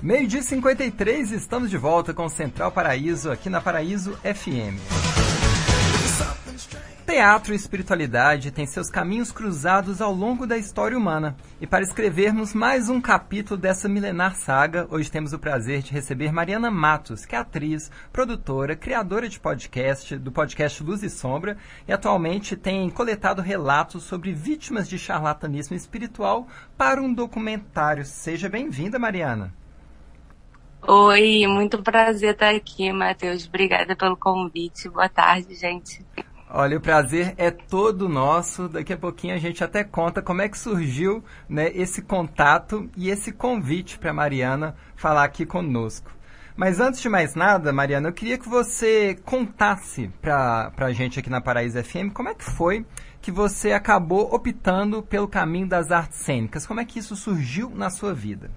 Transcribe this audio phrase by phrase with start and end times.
[0.00, 4.78] Meio-dia 53, estamos de volta com Central Paraíso, aqui na Paraíso FM.
[7.04, 11.36] Teatro e espiritualidade têm seus caminhos cruzados ao longo da história humana.
[11.60, 16.30] E para escrevermos mais um capítulo dessa milenar saga, hoje temos o prazer de receber
[16.30, 21.56] Mariana Matos, que é atriz, produtora, criadora de podcast, do podcast Luz e Sombra,
[21.88, 26.46] e atualmente tem coletado relatos sobre vítimas de charlatanismo espiritual
[26.76, 28.04] para um documentário.
[28.04, 29.52] Seja bem-vinda, Mariana.
[30.86, 33.46] Oi, muito prazer estar aqui, Matheus.
[33.46, 34.88] Obrigada pelo convite.
[34.88, 36.04] Boa tarde, gente.
[36.50, 38.68] Olha, o prazer é todo nosso.
[38.68, 43.10] Daqui a pouquinho a gente até conta como é que surgiu né, esse contato e
[43.10, 46.10] esse convite para Mariana falar aqui conosco.
[46.56, 51.28] Mas antes de mais nada, Mariana, eu queria que você contasse para a gente aqui
[51.30, 52.84] na Paraíso FM como é que foi
[53.20, 56.66] que você acabou optando pelo caminho das artes cênicas.
[56.66, 58.50] Como é que isso surgiu na sua vida?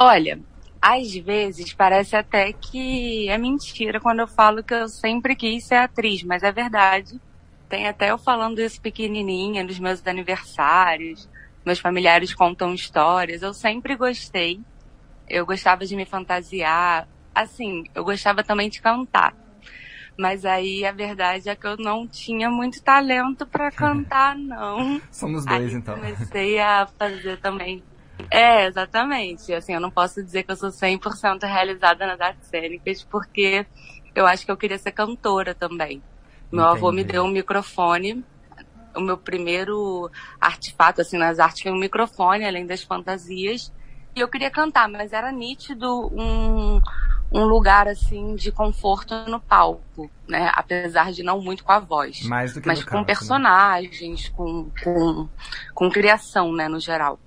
[0.00, 0.38] Olha,
[0.80, 5.74] às vezes parece até que é mentira quando eu falo que eu sempre quis ser
[5.74, 7.20] atriz, mas é verdade.
[7.68, 11.28] Tem até eu falando isso pequenininha nos meus aniversários,
[11.66, 13.42] meus familiares contam histórias.
[13.42, 14.60] Eu sempre gostei.
[15.28, 17.08] Eu gostava de me fantasiar.
[17.34, 19.34] Assim, eu gostava também de cantar.
[20.16, 25.02] Mas aí a verdade é que eu não tinha muito talento para cantar, não.
[25.10, 25.96] Somos dois, aí então.
[25.96, 27.82] Comecei a fazer também
[28.30, 29.52] é, exatamente.
[29.52, 33.66] Assim, eu não posso dizer que eu sou 100% realizada nas artes cênicas, porque
[34.14, 36.02] eu acho que eu queria ser cantora também.
[36.50, 36.78] Meu Entendi.
[36.78, 38.24] avô me deu um microfone.
[38.96, 40.10] O meu primeiro
[40.40, 43.72] artefato, assim, nas artes foi um microfone, além das fantasias.
[44.16, 46.80] E eu queria cantar, mas era nítido um,
[47.30, 50.50] um lugar, assim, de conforto no palco, né?
[50.54, 52.22] Apesar de não muito com a voz.
[52.24, 53.06] Mais do que Mas com canto, né?
[53.06, 55.28] personagens, com, com,
[55.74, 57.20] com criação, né, no geral.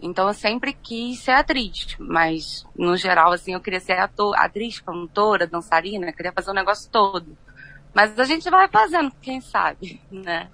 [0.00, 4.80] Então eu sempre quis ser atriz, mas no geral assim eu queria ser ator, atriz,
[4.80, 7.36] cantora, dançarina, queria fazer o negócio todo.
[7.92, 10.50] Mas a gente vai fazendo, quem sabe, né?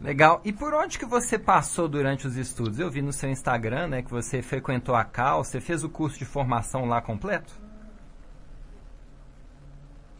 [0.00, 0.42] Legal.
[0.44, 2.78] E por onde que você passou durante os estudos?
[2.78, 6.18] Eu vi no seu Instagram, né, que você frequentou a Cal, você fez o curso
[6.18, 7.54] de formação lá completo?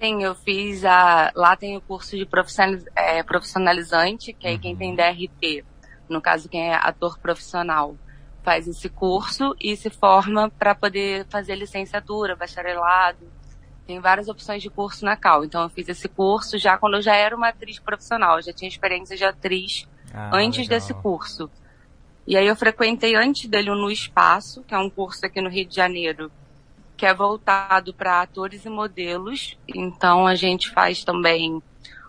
[0.01, 1.33] Sim, eu fiz a.
[1.35, 2.29] Lá tem o curso de
[2.95, 4.61] é, profissionalizante, que aí Uhum.
[4.61, 5.65] quem tem DRT,
[6.09, 7.97] no caso quem é ator profissional,
[8.47, 13.27] faz esse curso e se forma para poder fazer licenciatura, bacharelado.
[13.85, 15.45] Tem várias opções de curso na Cal.
[15.45, 18.53] Então eu fiz esse curso já quando eu já era uma atriz profissional, eu já
[18.53, 20.79] tinha experiência de atriz Ah, antes legal.
[20.79, 21.51] desse curso.
[22.25, 25.51] E aí eu frequentei antes dele o No Espaço, que é um curso aqui no
[25.51, 26.31] Rio de Janeiro,
[26.97, 29.59] que é voltado para atores e modelos.
[29.67, 31.61] Então a gente faz também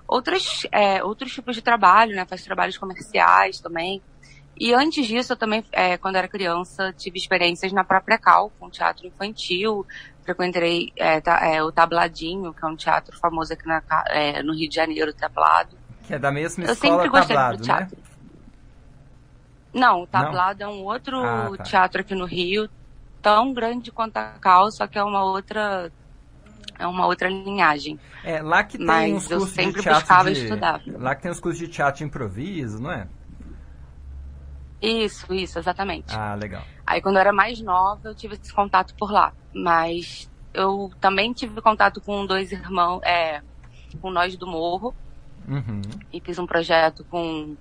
[0.08, 2.26] outros, é, outros tipos de trabalho, né?
[2.26, 4.04] Faz trabalhos comerciais também.
[4.60, 8.70] E antes disso, eu também, é, quando era criança, tive experiências na própria Cal, com
[8.70, 9.86] teatro infantil.
[10.24, 14.54] Frequentei é, ta- é, o Tabladinho, que é um teatro famoso aqui na é, no
[14.54, 15.78] Rio de Janeiro, Tablado.
[16.04, 17.76] Que é da mesma Eu escola sempre gostei tablado, do né?
[17.76, 17.98] teatro.
[19.74, 21.64] Não, o Tablado é um outro Ah, tá.
[21.64, 22.70] teatro aqui no Rio,
[23.22, 25.92] tão grande quanto a Cal, só que é uma outra
[26.80, 28.00] é uma outra linhagem.
[28.24, 30.42] É, lá que tem Mas eu cursos de sempre teatro buscava de...
[30.44, 30.82] estudar.
[30.88, 33.08] Lá que tem os cursos de teatro de improviso, não é?
[34.82, 36.14] Isso, isso, exatamente.
[36.16, 36.64] Ah, legal.
[36.86, 39.34] Aí quando eu era mais nova, eu tive esse contato por lá.
[39.54, 43.42] Mas eu também tive contato com dois irmãos, é,
[44.02, 44.94] com nós do Morro,
[45.48, 45.82] Uhum.
[46.12, 47.56] e fiz um projeto com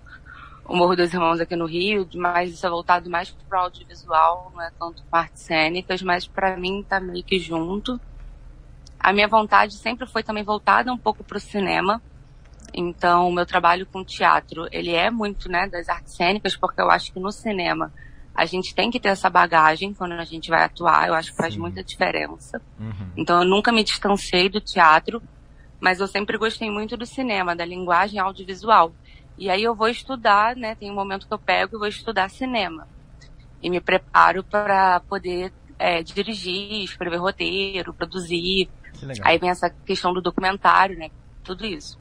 [0.64, 4.50] o Morro dos Irmãos aqui no Rio, mas isso é voltado mais para o audiovisual,
[4.52, 8.00] não é tanto para artes cênicas, mas para mim tá meio que junto.
[8.98, 12.02] A minha vontade sempre foi também voltada um pouco para o cinema.
[12.74, 16.90] Então, o meu trabalho com teatro, ele é muito, né, das artes cênicas, porque eu
[16.90, 17.92] acho que no cinema
[18.36, 21.38] a gente tem que ter essa bagagem quando a gente vai atuar, eu acho que
[21.38, 21.60] faz Sim.
[21.60, 22.60] muita diferença.
[22.78, 23.10] Uhum.
[23.16, 25.22] Então eu nunca me distanciei do teatro,
[25.80, 28.92] mas eu sempre gostei muito do cinema, da linguagem audiovisual.
[29.38, 30.74] E aí eu vou estudar, né?
[30.74, 32.86] Tem um momento que eu pego e vou estudar cinema.
[33.62, 38.68] E me preparo para poder é, dirigir, escrever roteiro, produzir.
[39.22, 41.10] Aí vem essa questão do documentário, né?
[41.42, 41.98] Tudo isso.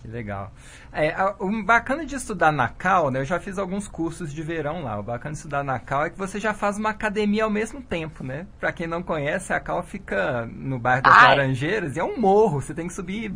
[0.00, 0.50] Que legal.
[0.92, 3.20] É, o bacana de estudar na Cal, né?
[3.20, 4.98] Eu já fiz alguns cursos de verão lá.
[4.98, 7.82] O bacana de estudar na Cal é que você já faz uma academia ao mesmo
[7.82, 8.46] tempo, né?
[8.58, 11.36] Pra quem não conhece, a Cal fica no bairro das Ai.
[11.36, 12.62] Laranjeiras e é um morro.
[12.62, 13.34] Você tem que subir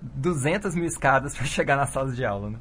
[0.00, 2.58] 200 mil escadas pra chegar nas salas de aula, né?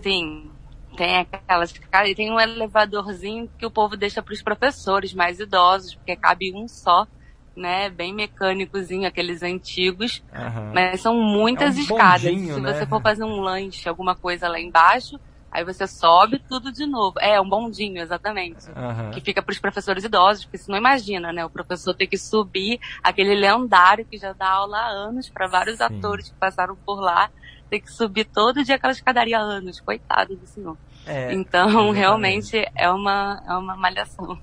[0.00, 0.48] Sim,
[0.96, 1.74] tem aquelas.
[2.06, 6.54] E tem um elevadorzinho que o povo deixa para os professores mais idosos, porque cabe
[6.54, 7.08] um só,
[7.58, 7.90] né?
[7.90, 10.22] Bem mecânicozinho, aqueles antigos.
[10.32, 10.72] Aham.
[10.74, 12.22] Mas são muitas É um escadas.
[12.22, 12.72] bondinho, Se né?
[12.72, 15.18] você for fazer um lanche, alguma coisa lá embaixo,
[15.50, 17.18] Aí você sobe tudo de novo.
[17.20, 18.68] É, um bondinho, exatamente.
[18.68, 19.10] Uhum.
[19.12, 21.44] Que fica para os professores idosos, porque você não imagina, né?
[21.44, 25.78] O professor tem que subir aquele lendário que já dá aula há anos para vários
[25.78, 25.84] Sim.
[25.84, 27.30] atores que passaram por lá.
[27.70, 29.80] Tem que subir todo dia aquela escadaria há anos.
[29.80, 30.76] Coitado do senhor.
[31.06, 31.96] É, então, exatamente.
[31.96, 34.38] realmente é uma, é uma malhação.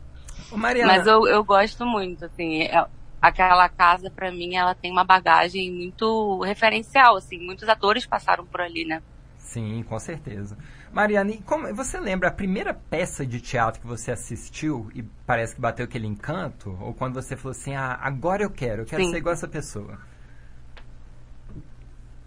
[0.51, 0.91] Mariana...
[0.91, 2.63] Mas eu, eu gosto muito, assim.
[2.63, 2.85] É,
[3.27, 7.39] aquela casa, para mim, ela tem uma bagagem muito referencial, assim.
[7.39, 9.01] Muitos atores passaram por ali, né?
[9.37, 10.57] Sim, com certeza.
[10.91, 15.61] Mariane, como, você lembra a primeira peça de teatro que você assistiu e parece que
[15.61, 16.77] bateu aquele encanto?
[16.81, 19.11] Ou quando você falou assim, ah, agora eu quero, eu quero Sim.
[19.11, 19.99] ser igual essa pessoa?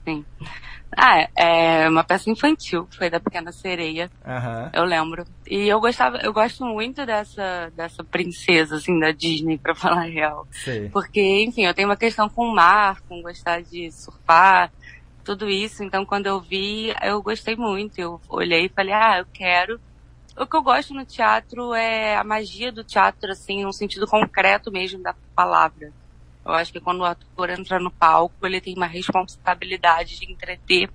[0.09, 0.25] Sim.
[0.97, 4.11] Ah, é uma peça infantil, foi da Pequena Sereia.
[4.25, 4.71] Uhum.
[4.73, 5.25] Eu lembro.
[5.47, 10.09] E eu gostava, eu gosto muito dessa, dessa princesa, assim, da Disney, pra falar a
[10.09, 10.47] real.
[10.51, 10.89] Sim.
[10.91, 14.73] Porque, enfim, eu tenho uma questão com o mar, com gostar de surfar
[15.23, 15.85] tudo isso.
[15.85, 17.99] Então, quando eu vi, eu gostei muito.
[17.99, 19.79] Eu olhei e falei, ah, eu quero.
[20.39, 24.73] O que eu gosto no teatro é a magia do teatro, assim, no sentido concreto
[24.73, 25.93] mesmo da palavra.
[26.49, 30.91] Eu acho que quando o ator entra no palco, ele tem uma responsabilidade de entreter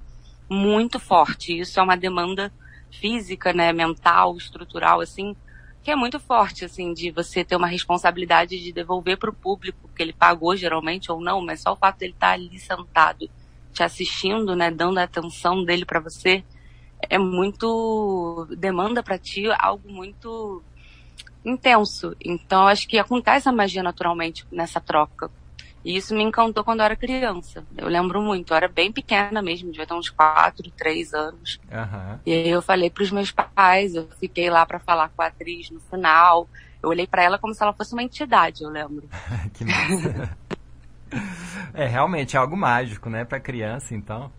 [0.50, 1.60] muito forte.
[1.60, 2.52] Isso é uma demanda
[2.92, 5.36] física, né, mental, estrutural, assim,
[5.84, 9.90] que é muito forte, assim, de você ter uma responsabilidade de devolver para o público
[9.96, 13.30] que ele pagou geralmente ou não, mas só o fato dele estar tá ali sentado
[13.74, 16.44] te assistindo, né, dando a atenção dele para você,
[17.10, 20.64] é muito demanda para ti algo muito
[21.44, 22.16] intenso.
[22.24, 25.30] Então acho que acontece a magia naturalmente nessa troca.
[25.84, 27.66] E isso me encantou quando eu era criança.
[27.78, 31.60] Eu lembro muito, eu era bem pequena mesmo, devia ter uns 4, 3 anos.
[31.72, 32.20] Uhum.
[32.26, 35.28] E aí eu falei para os meus pais, eu fiquei lá para falar com a
[35.28, 36.48] atriz no final.
[36.82, 39.08] Eu olhei para ela como se ela fosse uma entidade, eu lembro.
[39.54, 40.38] que massa.
[41.76, 44.32] É, realmente é algo mágico, né, para criança, então.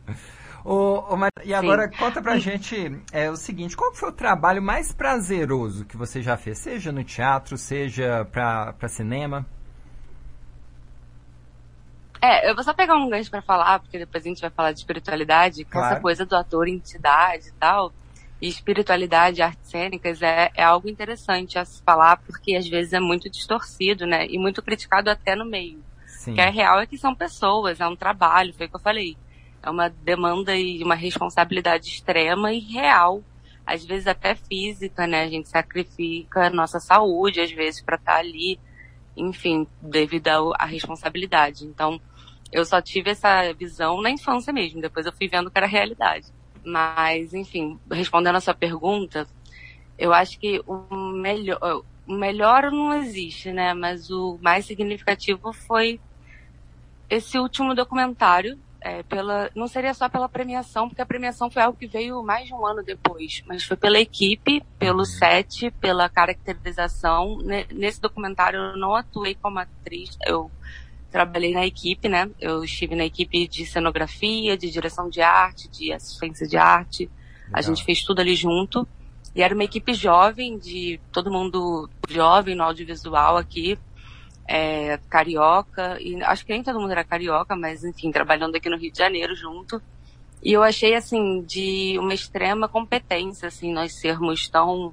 [1.44, 1.98] E agora Sim.
[1.98, 6.36] conta pra gente é, o seguinte, qual foi o trabalho mais prazeroso que você já
[6.36, 9.46] fez, seja no teatro, seja pra, cinema?
[12.24, 14.72] É, eu vou só pegar um gancho para falar, porque depois a gente vai falar
[14.72, 15.92] de espiritualidade, claro.
[15.92, 17.92] essa coisa do ator entidade e tal.
[18.40, 23.00] E espiritualidade, artes cênicas é, é algo interessante a se falar, porque às vezes é
[23.00, 24.26] muito distorcido, né?
[24.26, 25.84] E muito criticado até no meio.
[26.06, 26.32] Sim.
[26.32, 29.18] que é real é que são pessoas, é um trabalho, foi o que eu falei.
[29.62, 33.22] É uma demanda e uma responsabilidade extrema e real,
[33.66, 35.24] às vezes até física, né?
[35.24, 38.58] A gente sacrifica a nossa saúde, às vezes, para estar tá ali,
[39.14, 41.66] enfim, devido à responsabilidade.
[41.66, 42.00] Então,
[42.54, 46.28] eu só tive essa visão na infância mesmo, depois eu fui vendo que era realidade.
[46.64, 49.26] Mas, enfim, respondendo a sua pergunta,
[49.98, 53.74] eu acho que o melhor, o melhor não existe, né?
[53.74, 56.00] Mas o mais significativo foi
[57.10, 61.76] esse último documentário, é, pela, não seria só pela premiação, porque a premiação foi algo
[61.76, 65.04] que veio mais de um ano depois, mas foi pela equipe, pelo uhum.
[65.04, 67.38] set, pela caracterização.
[67.72, 70.50] Nesse documentário eu não atuei como atriz, eu
[71.14, 72.28] trabalhei na equipe, né?
[72.40, 77.04] Eu estive na equipe de cenografia, de direção de arte, de assistência de arte.
[77.04, 77.52] Legal.
[77.52, 78.84] A gente fez tudo ali junto.
[79.32, 83.78] E era uma equipe jovem, de todo mundo jovem no audiovisual aqui
[84.48, 88.76] é, carioca, e acho que nem todo mundo era carioca, mas enfim, trabalhando aqui no
[88.76, 89.80] Rio de Janeiro junto.
[90.42, 94.92] E eu achei, assim, de uma extrema competência, assim, nós sermos tão.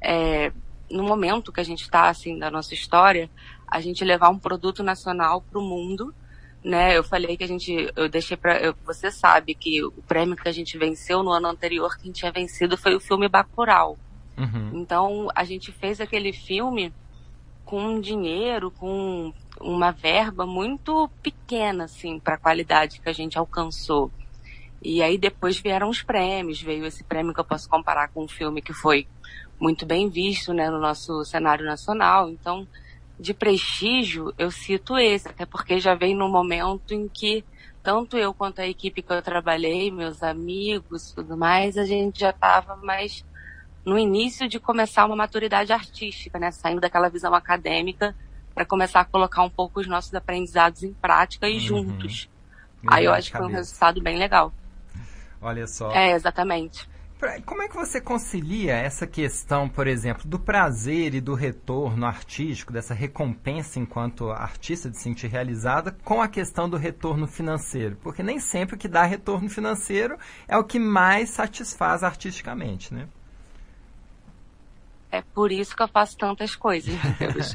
[0.00, 0.52] É,
[0.90, 3.30] no momento que a gente está, assim, da nossa história,
[3.70, 6.14] a gente levar um produto nacional para o mundo,
[6.62, 6.96] né?
[6.96, 10.52] Eu falei que a gente, eu deixei para, você sabe que o prêmio que a
[10.52, 13.98] gente venceu no ano anterior, que a gente tinha vencido foi o filme Bacurau.
[14.36, 14.70] Uhum.
[14.74, 16.92] Então, a gente fez aquele filme
[17.64, 24.10] com dinheiro, com uma verba muito pequena, assim, para a qualidade que a gente alcançou.
[24.82, 28.28] E aí depois vieram os prêmios, veio esse prêmio que eu posso comparar com um
[28.28, 29.06] filme que foi
[29.60, 32.30] muito bem visto, né, no nosso cenário nacional.
[32.30, 32.66] Então,
[33.20, 37.44] de prestígio, eu cito esse, até porque já veio no momento em que
[37.82, 42.30] tanto eu quanto a equipe que eu trabalhei, meus amigos, tudo mais, a gente já
[42.30, 43.24] estava mais
[43.84, 46.50] no início de começar uma maturidade artística, né?
[46.50, 48.14] Saindo daquela visão acadêmica
[48.54, 51.60] para começar a colocar um pouco os nossos aprendizados em prática e uhum.
[51.60, 52.28] juntos.
[52.86, 54.52] Aí eu acho que foi um resultado bem legal.
[55.40, 55.90] Olha só.
[55.92, 56.88] É, exatamente.
[57.44, 62.72] Como é que você concilia essa questão, por exemplo, do prazer e do retorno artístico,
[62.72, 67.98] dessa recompensa enquanto artista de se sentir realizada, com a questão do retorno financeiro?
[68.02, 70.16] Porque nem sempre o que dá retorno financeiro
[70.48, 73.06] é o que mais satisfaz artisticamente, né?
[75.10, 76.94] É por isso que eu faço tantas coisas,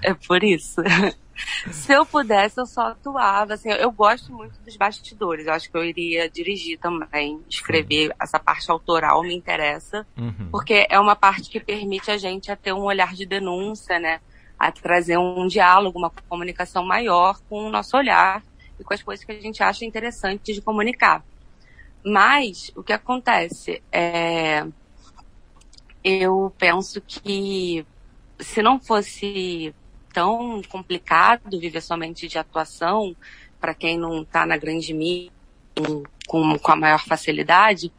[0.04, 0.82] É por isso.
[1.72, 3.56] Se eu pudesse, eu só atuava.
[3.56, 5.46] Assim, eu gosto muito dos bastidores.
[5.46, 8.08] Eu acho que eu iria dirigir também, escrever.
[8.08, 8.14] Sim.
[8.22, 10.50] Essa parte autoral me interessa, uhum.
[10.50, 14.20] porque é uma parte que permite a gente a ter um olhar de denúncia, né?
[14.58, 18.42] A trazer um diálogo, uma comunicação maior com o nosso olhar
[18.80, 21.24] e com as coisas que a gente acha interessante de comunicar.
[22.04, 24.66] Mas o que acontece é
[26.06, 27.84] eu penso que
[28.40, 29.74] se não fosse
[30.14, 33.16] tão complicado viver somente de atuação,
[33.60, 35.32] para quem não está na grande mídia
[36.28, 37.92] com, com a maior facilidade,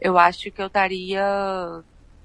[0.00, 1.22] eu acho que eu estaria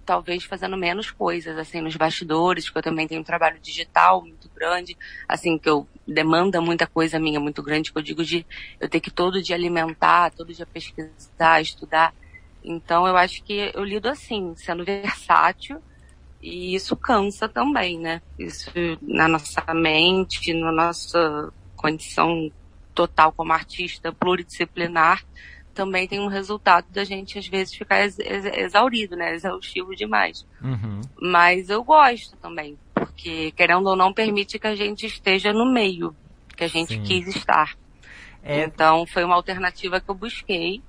[0.06, 4.50] talvez fazendo menos coisas, assim, nos bastidores, porque eu também tenho um trabalho digital muito
[4.56, 8.46] grande, assim, que eu demanda muita coisa minha muito grande, que eu digo de
[8.80, 12.14] eu ter que todo dia alimentar, todo dia pesquisar, estudar.
[12.68, 15.82] Então eu acho que eu lido assim, sendo versátil,
[16.42, 18.22] e isso cansa também, né?
[18.38, 18.70] Isso
[19.02, 22.52] na nossa mente, na nossa condição
[22.94, 25.24] total como artista pluridisciplinar,
[25.74, 29.34] também tem um resultado da gente às vezes ficar ex exaurido, né?
[29.34, 30.46] Exaustivo demais.
[30.62, 31.02] Uhum.
[31.22, 36.16] Mas eu gosto também, porque querendo ou não permite que a gente esteja no meio
[36.56, 37.04] que a gente Sim.
[37.04, 37.78] quis estar.
[38.44, 38.64] É...
[38.64, 40.82] Então foi uma alternativa que eu busquei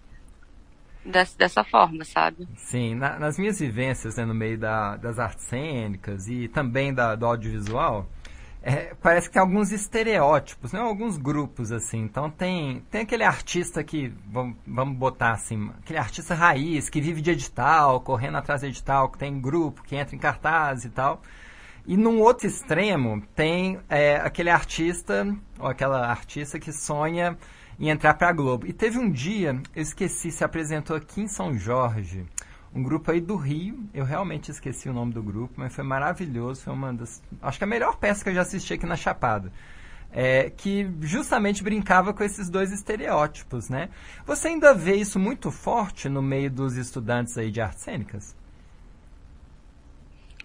[1.11, 2.49] dessa, dessa forma, sabe?
[2.57, 7.15] Sim, na, nas minhas vivências né, no meio da, das artes cênicas e também da,
[7.15, 8.07] do audiovisual,
[8.63, 10.81] é, parece que tem alguns estereótipos, né?
[10.81, 12.01] alguns grupos assim.
[12.01, 17.23] Então tem, tem aquele artista que, vamos, vamos botar assim, aquele artista raiz que vive
[17.23, 21.23] de edital, correndo atrás de edital, que tem grupo, que entra em cartaz e tal.
[21.87, 25.27] E num outro extremo tem é, aquele artista,
[25.59, 27.39] ou aquela artista que sonha
[27.79, 28.67] em entrar para a Globo.
[28.67, 32.27] E teve um dia, eu esqueci, se apresentou aqui em São Jorge,
[32.75, 33.89] um grupo aí do Rio.
[33.95, 36.63] Eu realmente esqueci o nome do grupo, mas foi maravilhoso.
[36.63, 37.23] Foi uma das.
[37.41, 39.53] Acho que a melhor peça que eu já assisti aqui na Chapada.
[40.11, 43.91] É, que justamente brincava com esses dois estereótipos, né?
[44.27, 48.35] Você ainda vê isso muito forte no meio dos estudantes aí de artes cênicas?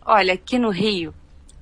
[0.06, 1.14] Olha, aqui no Rio,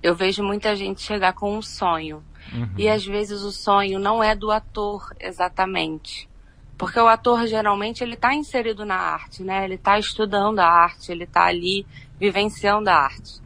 [0.01, 2.23] eu vejo muita gente chegar com um sonho.
[2.53, 2.74] Uhum.
[2.77, 6.29] E às vezes o sonho não é do ator exatamente.
[6.77, 9.63] Porque o ator geralmente ele está inserido na arte, né?
[9.63, 11.86] Ele está estudando a arte, ele está ali
[12.19, 13.39] vivenciando a arte.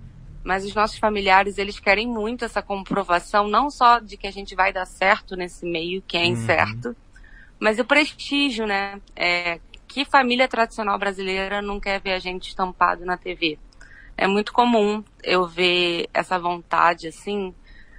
[0.44, 4.56] Mas os nossos familiares, eles querem muito essa comprovação, não só de que a gente
[4.56, 6.28] vai dar certo nesse meio, que é uhum.
[6.28, 6.96] incerto, uhum.
[7.60, 9.02] mas o prestígio, né?
[9.16, 13.58] É, que família tradicional brasileira não quer ver a gente estampado na TV?
[14.16, 17.54] É muito comum eu ver essa vontade, assim,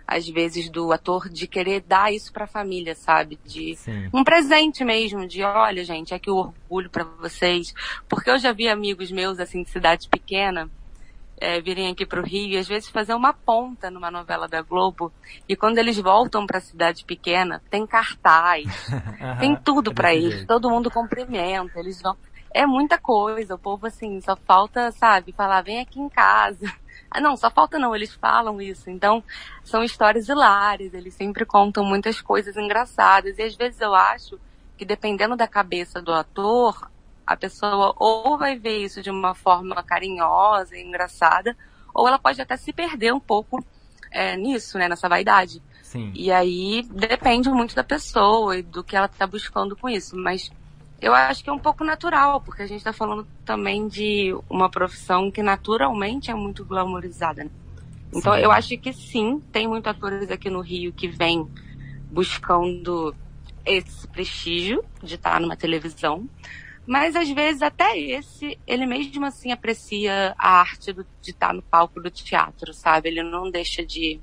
[0.06, 3.38] às vezes do ator de querer dar isso para a família, sabe?
[3.44, 4.08] De Sim.
[4.12, 7.74] um presente mesmo, de olha, gente, é que o orgulho para vocês,
[8.08, 10.70] porque eu já vi amigos meus assim de cidade pequena
[11.38, 14.62] é, virem aqui para o Rio e às vezes fazer uma ponta numa novela da
[14.62, 15.12] Globo
[15.48, 18.64] e quando eles voltam para a cidade pequena tem cartaz,
[19.40, 22.16] tem tudo para eles, todo mundo cumprimenta, eles vão
[22.54, 26.72] é muita coisa, o povo assim só falta, sabe, falar vem aqui em casa
[27.10, 28.90] ah, não, só falta não, eles falam isso.
[28.90, 29.22] Então,
[29.64, 33.38] são histórias hilárias, eles sempre contam muitas coisas engraçadas.
[33.38, 34.38] E às vezes eu acho
[34.76, 36.90] que dependendo da cabeça do ator,
[37.26, 41.56] a pessoa ou vai ver isso de uma forma carinhosa e engraçada,
[41.94, 43.64] ou ela pode até se perder um pouco
[44.10, 45.62] é, nisso, né, nessa vaidade.
[45.82, 46.12] Sim.
[46.14, 50.16] E aí depende muito da pessoa e do que ela está buscando com isso.
[50.16, 50.50] Mas
[51.00, 54.70] eu acho que é um pouco natural, porque a gente está falando também de uma
[54.70, 57.44] profissão que naturalmente é muito glamorizada.
[57.44, 57.50] Né?
[58.14, 58.40] Então sim.
[58.40, 61.46] eu acho que sim, tem muitos atores aqui no Rio que vêm
[62.10, 63.14] buscando
[63.64, 66.28] esse prestígio de estar numa televisão,
[66.86, 71.60] mas às vezes até esse, ele mesmo assim aprecia a arte do, de estar no
[71.60, 73.08] palco do teatro, sabe?
[73.08, 74.20] Ele não deixa de,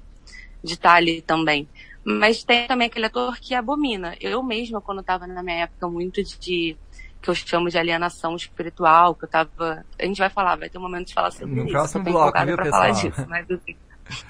[0.63, 1.67] de estar ali também.
[2.05, 4.15] Mas tem também aquele ator que abomina.
[4.19, 6.77] Eu mesma, quando estava na minha época muito de
[7.23, 9.85] que eu chamo de alienação espiritual, que eu tava.
[9.97, 11.71] A gente vai falar, vai ter um momento de falar sobre no isso.
[11.71, 12.81] Próximo bloco, viu, pra pessoal?
[12.81, 13.75] falar disso, mas assim.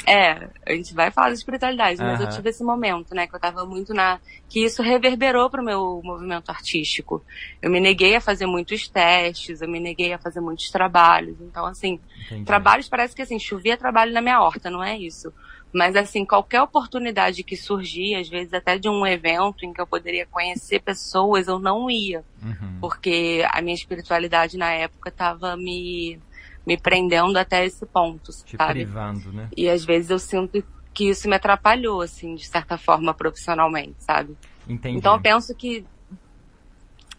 [0.06, 2.28] É, a gente vai falar de espiritualidade, mas uhum.
[2.28, 4.20] eu tive esse momento, né, que eu tava muito na.
[4.48, 7.24] que isso reverberou pro meu movimento artístico.
[7.60, 11.36] Eu me neguei a fazer muitos testes, eu me neguei a fazer muitos trabalhos.
[11.42, 12.46] Então, assim, Entendi.
[12.46, 15.34] trabalhos parece que assim, chovia trabalho na minha horta, não é isso.
[15.74, 19.88] Mas, assim, qualquer oportunidade que surgia, às vezes até de um evento em que eu
[19.88, 22.24] poderia conhecer pessoas, eu não ia.
[22.42, 22.78] Uhum.
[22.80, 26.20] Porque a minha espiritualidade na época estava me,
[26.66, 28.86] me prendendo até esse ponto, Te sabe?
[28.86, 29.50] privando, né?
[29.58, 30.64] E às vezes eu sinto
[30.94, 34.38] que isso me atrapalhou, assim, de certa forma, profissionalmente, sabe?
[34.70, 34.98] Entendi.
[34.98, 35.84] Então eu penso que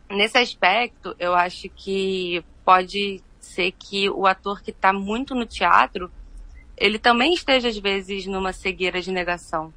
[0.08, 6.10] nesse aspecto, eu acho que pode ser que o ator que está muito no teatro
[6.76, 9.72] ele também esteja às vezes numa cegueira de negação.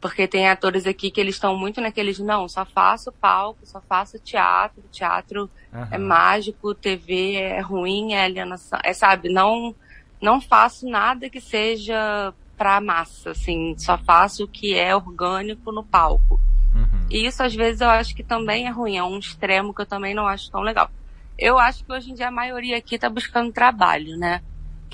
[0.00, 4.18] Porque tem atores aqui que eles estão muito naqueles, não, só faço palco, só faço
[4.18, 5.86] teatro, teatro uhum.
[5.90, 9.74] é mágico, TV é ruim, é alienação, é, sabe, não,
[10.20, 15.82] não faço nada que seja pra massa, assim, só faço o que é orgânico no
[15.82, 16.38] palco.
[16.74, 17.06] Uhum.
[17.10, 19.86] E isso às vezes eu acho que também é ruim, é um extremo que eu
[19.86, 20.90] também não acho tão legal.
[21.38, 24.42] Eu acho que hoje em dia a maioria aqui tá buscando trabalho, né?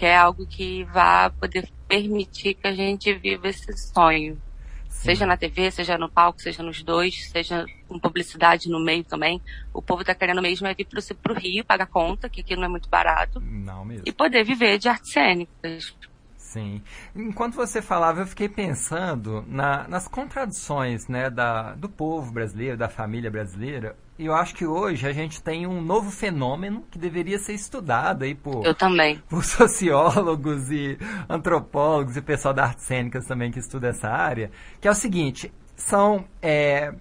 [0.00, 4.40] Que é algo que vai poder permitir que a gente viva esse sonho.
[4.88, 9.42] Seja na TV, seja no palco, seja nos dois, seja com publicidade no meio também.
[9.75, 12.64] O povo tá querendo mesmo é vir pro, pro Rio, pagar conta, que aqui não
[12.64, 13.40] é muito barato.
[13.40, 14.04] Não mesmo.
[14.07, 15.95] E poder viver de artes cênicas.
[16.50, 16.83] Sim.
[17.14, 22.88] Enquanto você falava, eu fiquei pensando na, nas contradições né, da, do povo brasileiro, da
[22.88, 23.97] família brasileira.
[24.19, 28.25] E eu acho que hoje a gente tem um novo fenômeno que deveria ser estudado
[28.25, 29.23] aí por, eu também.
[29.30, 34.88] por sociólogos e antropólogos e pessoal da artes cênicas também que estuda essa área, que
[34.88, 36.92] é o seguinte, são é,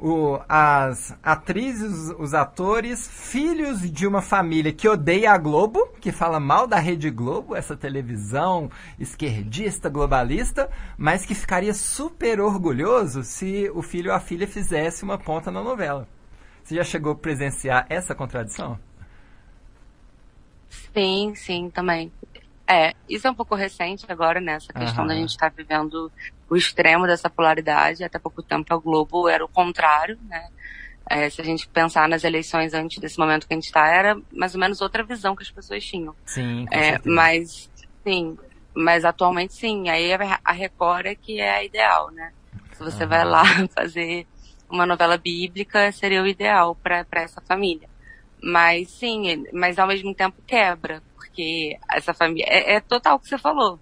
[0.00, 6.38] o, as atrizes, os atores, filhos de uma família que odeia a Globo, que fala
[6.38, 13.82] mal da Rede Globo, essa televisão esquerdista, globalista, mas que ficaria super orgulhoso se o
[13.82, 16.06] filho ou a filha fizesse uma ponta na novela.
[16.62, 18.78] Você já chegou a presenciar essa contradição?
[20.92, 22.12] Sim, sim, também.
[22.68, 24.52] É, isso é um pouco recente agora, né?
[24.52, 25.08] Essa questão uhum.
[25.08, 26.12] da gente estar tá vivendo
[26.50, 28.04] o extremo dessa polaridade.
[28.04, 30.48] Até pouco tempo a Globo era o contrário, né?
[31.08, 34.20] É, se a gente pensar nas eleições antes desse momento que a gente está, era
[34.30, 36.14] mais ou menos outra visão que as pessoas tinham.
[36.26, 37.70] Sim, é, mas,
[38.04, 38.36] sim,
[38.74, 39.88] mas atualmente sim.
[39.88, 40.12] Aí
[40.44, 42.32] a Record é que é a ideal, né?
[42.72, 43.08] Se você uhum.
[43.08, 43.44] vai lá
[43.74, 44.26] fazer
[44.68, 47.88] uma novela bíblica, seria o ideal para essa família.
[48.42, 51.02] Mas sim, mas ao mesmo tempo quebra,
[51.38, 52.44] porque essa família.
[52.48, 53.78] É, é total o que você falou.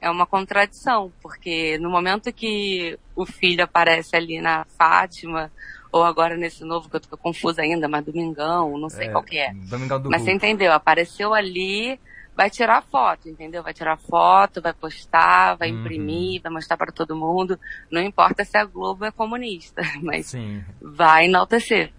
[0.00, 5.50] É uma contradição, porque no momento que o filho aparece ali na Fátima,
[5.90, 9.24] ou agora nesse novo que eu tô confusa ainda, mas Domingão, não sei é, qual
[9.24, 9.52] que é.
[9.54, 10.72] Domingão do Mas você entendeu?
[10.72, 11.98] Apareceu ali,
[12.36, 13.60] vai tirar foto, entendeu?
[13.60, 15.80] Vai tirar foto, vai postar, vai uhum.
[15.80, 17.58] imprimir, vai mostrar para todo mundo.
[17.90, 20.62] Não importa se a Globo é comunista, mas Sim.
[20.80, 21.92] vai enaltecer.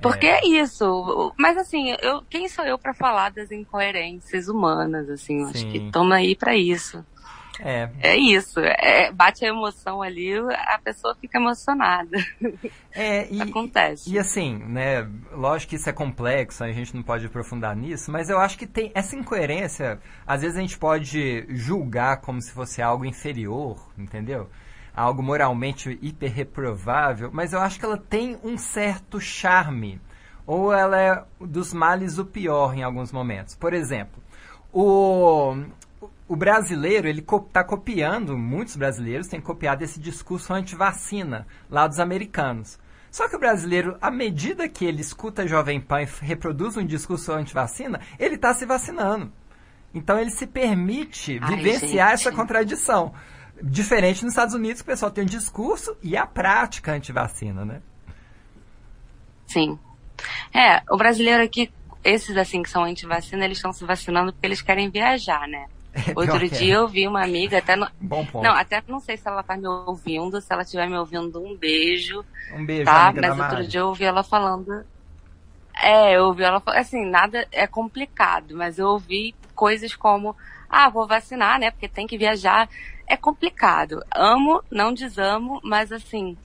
[0.00, 0.40] Porque é.
[0.40, 0.46] é.
[0.46, 1.32] isso.
[1.36, 5.44] Mas assim, eu, quem sou eu para falar das incoerências humanas, assim?
[5.44, 7.04] Acho que toma aí para isso.
[7.62, 7.90] É.
[8.00, 8.60] É isso.
[8.60, 12.16] É, bate a emoção ali, a pessoa fica emocionada.
[12.92, 14.10] É, e, Acontece.
[14.10, 15.08] E assim, né?
[15.32, 18.66] Lógico que isso é complexo, a gente não pode aprofundar nisso, mas eu acho que
[18.66, 20.00] tem essa incoerência.
[20.26, 24.48] Às vezes a gente pode julgar como se fosse algo inferior, entendeu?
[24.94, 30.00] Algo moralmente hiper reprovável, mas eu acho que ela tem um certo charme.
[30.46, 33.54] Ou ela é dos males o pior em alguns momentos.
[33.54, 34.20] Por exemplo,
[34.72, 35.54] o,
[36.28, 42.78] o brasileiro, ele está copiando, muitos brasileiros têm copiado esse discurso anti-vacina lá dos americanos.
[43.10, 47.32] Só que o brasileiro, à medida que ele escuta Jovem Pan e reproduz um discurso
[47.32, 49.32] anti-vacina, ele está se vacinando.
[49.92, 52.20] Então ele se permite Ai, vivenciar gente.
[52.20, 53.12] essa contradição.
[53.62, 57.82] Diferente nos Estados Unidos, que o pessoal tem um discurso e a prática anti-vacina, né?
[59.46, 59.78] Sim.
[60.54, 61.70] É, o brasileiro aqui,
[62.04, 65.66] esses assim que são anti-vacina, eles estão se vacinando porque eles querem viajar, né?
[65.92, 66.76] É, Outro dia é.
[66.76, 67.84] eu vi uma amiga, até no...
[68.00, 68.44] Bom ponto.
[68.44, 71.56] Não, até não sei se ela tá me ouvindo, se ela estiver me ouvindo, um
[71.56, 72.24] beijo.
[72.54, 73.12] Um beijo, tá?
[73.12, 74.84] Mas outro dia eu ouvi ela falando.
[75.82, 80.36] É, eu ouvi ela falando, assim, nada é complicado, mas eu ouvi coisas como,
[80.70, 81.70] ah, vou vacinar, né?
[81.70, 82.68] Porque tem que viajar
[83.10, 84.04] é complicado.
[84.14, 86.38] Amo, não desamo, mas assim,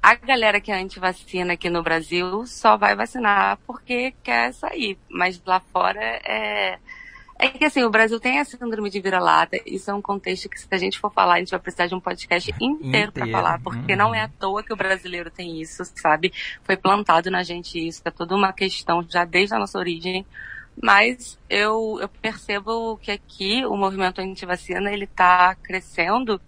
[0.00, 4.96] a galera que é anti-vacina aqui no Brasil só vai vacinar porque quer sair.
[5.10, 6.78] Mas lá fora é.
[7.38, 9.58] É que assim, o Brasil tem a síndrome de vira-lata.
[9.66, 11.94] Isso é um contexto que, se a gente for falar, a gente vai precisar de
[11.94, 13.12] um podcast inteiro, inteiro.
[13.12, 13.98] para falar, porque uhum.
[13.98, 16.32] não é à toa que o brasileiro tem isso, sabe?
[16.62, 20.24] Foi plantado na gente isso, é toda uma questão já desde a nossa origem
[20.80, 26.40] mas eu, eu percebo que aqui o movimento anti-vacina ele está crescendo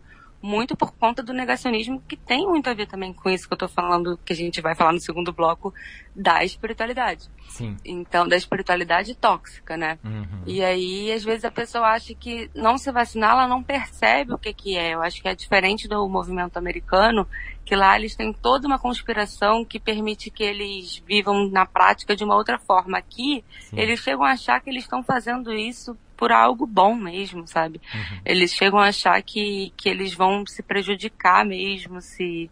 [0.45, 3.57] muito por conta do negacionismo que tem muito a ver também com isso que eu
[3.57, 5.73] estou falando, que a gente vai falar no segundo bloco,
[6.15, 7.31] da espiritualidade.
[7.49, 7.79] Sim.
[7.83, 9.99] Então, da espiritualidade tóxica, né?
[10.05, 10.43] Uhum.
[10.47, 14.39] E aí, às vezes a pessoa acha que não se vacinar, ela não percebe o
[14.39, 14.93] que que é.
[14.93, 17.27] Eu acho que é diferente do movimento americano,
[17.65, 22.23] que lá eles têm toda uma conspiração que permite que eles vivam na prática de
[22.23, 22.99] uma outra forma.
[22.99, 23.81] Aqui, Sim.
[23.81, 27.81] eles chegam a achar que eles estão fazendo isso por algo bom mesmo, sabe?
[27.93, 28.21] Uhum.
[28.25, 32.51] Eles chegam a achar que, que eles vão se prejudicar mesmo se,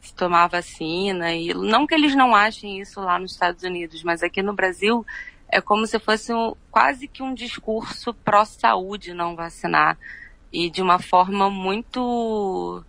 [0.00, 1.32] se tomar vacina.
[1.32, 5.04] E não que eles não achem isso lá nos Estados Unidos, mas aqui no Brasil
[5.48, 9.98] é como se fosse um, quase que um discurso pró-saúde não vacinar.
[10.52, 12.84] E de uma forma muito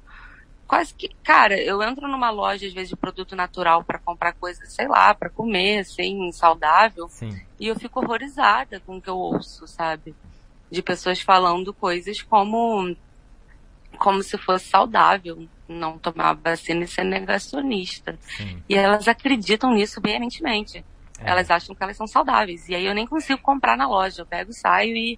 [0.67, 4.73] quase que, cara, eu entro numa loja às vezes de produto natural para comprar coisas,
[4.73, 7.39] sei lá, para comer, assim, saudável, Sim.
[7.59, 10.15] e eu fico horrorizada com o que eu ouço, sabe?
[10.69, 12.95] De pessoas falando coisas como
[13.97, 18.17] como se fosse saudável não tomar vacina e ser negacionista.
[18.19, 18.61] Sim.
[18.67, 20.83] E elas acreditam nisso veementemente.
[21.19, 21.29] É.
[21.29, 22.67] Elas acham que elas são saudáveis.
[22.69, 24.21] E aí eu nem consigo comprar na loja.
[24.21, 25.17] Eu pego, saio e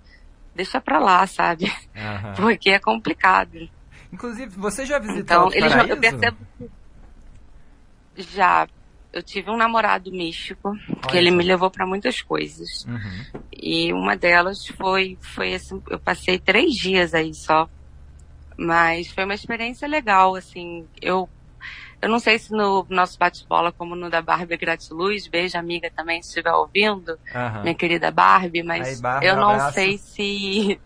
[0.55, 1.71] deixa pra lá, sabe?
[1.95, 2.33] Aham.
[2.37, 3.69] Porque é complicado.
[4.11, 5.91] Inclusive, você já visitou Então, Alto eles Paraíso?
[5.91, 6.37] eu percebo
[8.15, 8.67] já
[9.13, 10.71] eu tive um namorado místico
[11.09, 12.69] que ele me levou pra muitas coisas.
[12.87, 13.25] Uhum.
[13.51, 17.67] E uma delas foi, foi assim, eu passei três dias aí só.
[18.59, 20.87] Mas foi uma experiência legal, assim.
[21.01, 21.29] Eu,
[22.01, 26.21] eu não sei se no nosso bate-bola, como no da Barbie Gratiluz, beijo amiga também,
[26.21, 27.63] se estiver ouvindo, Aham.
[27.63, 29.73] minha querida Barbie, mas Aí, Barbie, eu não abraço.
[29.73, 30.81] sei se.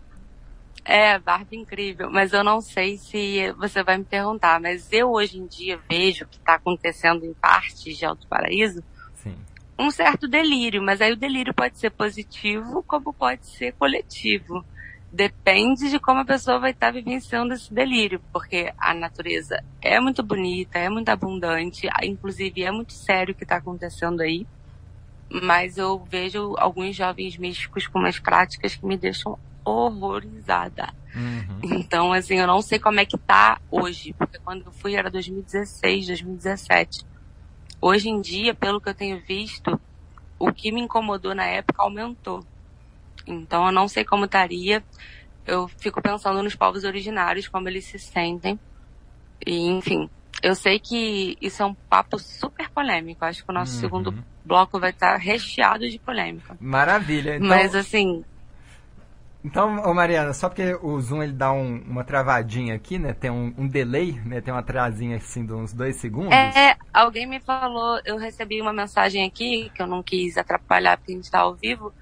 [0.84, 4.60] É, Barbie incrível, mas eu não sei se você vai me perguntar.
[4.60, 8.82] Mas eu hoje em dia vejo o que está acontecendo em partes de Alto Paraíso
[9.14, 9.36] Sim.
[9.78, 14.64] um certo delírio, mas aí o delírio pode ser positivo como pode ser coletivo.
[15.12, 20.22] Depende de como a pessoa vai estar vivenciando esse delírio, porque a natureza é muito
[20.22, 24.46] bonita, é muito abundante, inclusive é muito sério o que está acontecendo aí.
[25.30, 30.92] Mas eu vejo alguns jovens místicos com umas práticas que me deixam horrorizada.
[31.14, 31.60] Uhum.
[31.62, 35.10] Então, assim, eu não sei como é que tá hoje, porque quando eu fui era
[35.10, 37.04] 2016, 2017.
[37.80, 39.80] Hoje em dia, pelo que eu tenho visto,
[40.38, 42.44] o que me incomodou na época aumentou.
[43.26, 44.82] Então, eu não sei como estaria.
[45.46, 48.58] Eu fico pensando nos povos originários, como eles se sentem.
[49.46, 50.08] E, enfim,
[50.42, 53.24] eu sei que isso é um papo super polêmico.
[53.24, 53.80] Acho que o nosso Uhum.
[53.80, 56.56] segundo bloco vai estar recheado de polêmica.
[56.60, 57.36] Maravilha.
[57.36, 58.24] Então, Mas, assim,
[59.44, 63.12] então, ô Mariana, só porque o Zoom ele dá um- uma travadinha aqui, né?
[63.12, 64.40] Tem um, um delay, né?
[64.40, 66.54] Tem uma trazinha assim de uns dois segundos.
[66.54, 71.12] É, alguém me falou, eu recebi uma mensagem aqui, que eu não quis atrapalhar porque
[71.12, 71.92] a gente tá ao vivo,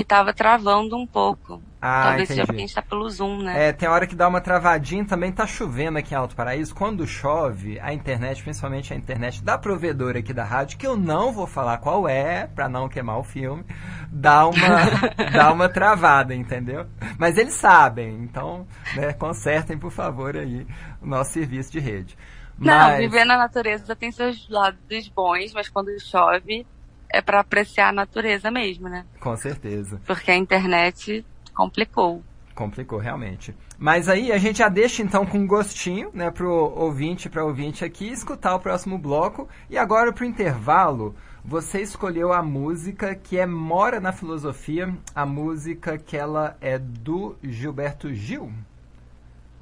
[0.00, 1.60] que tava travando um pouco.
[1.78, 2.68] Ah, Talvez seja porque a entendi.
[2.68, 3.68] gente tá pelo Zoom, né?
[3.68, 6.74] É, tem hora que dá uma travadinha, também tá chovendo aqui em Alto Paraíso.
[6.74, 11.32] Quando chove, a internet, principalmente a internet da provedora aqui da rádio, que eu não
[11.32, 13.62] vou falar qual é, pra não queimar o filme,
[14.10, 14.78] dá uma,
[15.34, 16.86] dá uma travada, entendeu?
[17.18, 20.66] Mas eles sabem, então, né, consertem, por favor, aí
[21.02, 22.16] o nosso serviço de rede.
[22.58, 26.66] Não, Mas, viver na natureza tem seus lados bons, mas quando chove
[27.12, 29.04] é pra apreciar a natureza mesmo, né?
[29.20, 30.00] com certeza.
[30.06, 32.22] Porque a internet complicou.
[32.54, 33.54] Complicou, realmente.
[33.78, 38.08] Mas aí a gente já deixa então com gostinho, né, pro ouvinte, para ouvinte aqui,
[38.10, 39.48] escutar o próximo bloco.
[39.70, 45.96] E agora pro intervalo, você escolheu a música que é Mora na Filosofia, a música
[45.96, 48.52] que ela é do Gilberto Gil?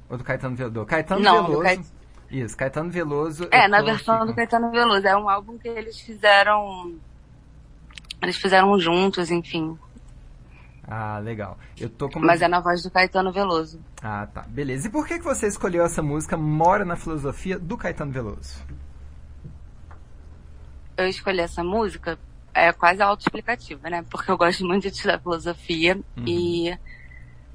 [0.09, 0.85] Ou do Caetano Veloso?
[0.85, 1.63] Caetano Não, Veloso.
[1.63, 1.85] Caet-
[2.31, 3.47] Isso, Caetano Veloso.
[3.51, 5.07] É, na versão do Caetano Veloso.
[5.07, 6.95] É um álbum que eles fizeram.
[8.21, 9.77] Eles fizeram juntos, enfim.
[10.91, 11.57] Ah, legal.
[11.79, 13.79] Eu tô com Mas é na voz do Caetano Veloso.
[14.01, 14.41] Ah, tá.
[14.41, 14.87] Beleza.
[14.87, 18.63] E por que, que você escolheu essa música Mora na Filosofia do Caetano Veloso?
[20.97, 22.19] eu escolhi essa música
[22.53, 24.03] é quase autoexplicativa, né?
[24.09, 26.25] Porque eu gosto muito de estudar filosofia Uhum.
[26.27, 26.77] e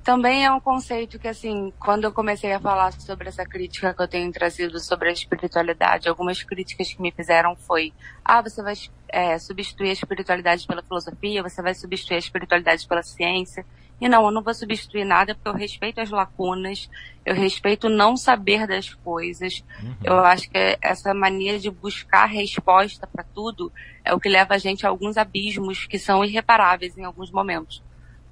[0.05, 4.03] também é um conceito que, assim, quando eu comecei a falar sobre essa crítica que
[4.03, 7.91] eu tenho trazido sobre a espiritualidade, algumas críticas que me fizeram foi:
[8.23, 8.75] ah, você vai
[9.09, 13.65] é, substituir a espiritualidade pela filosofia, você vai substituir a espiritualidade pela ciência.
[13.99, 16.91] E não, eu não vou substituir nada porque eu respeito as lacunas,
[17.25, 19.65] eu respeito não saber das coisas.
[19.83, 19.95] Uhum.
[20.05, 23.73] Eu acho que essa mania de buscar resposta para tudo
[24.05, 27.83] é o que leva a gente a alguns abismos que são irreparáveis em alguns momentos.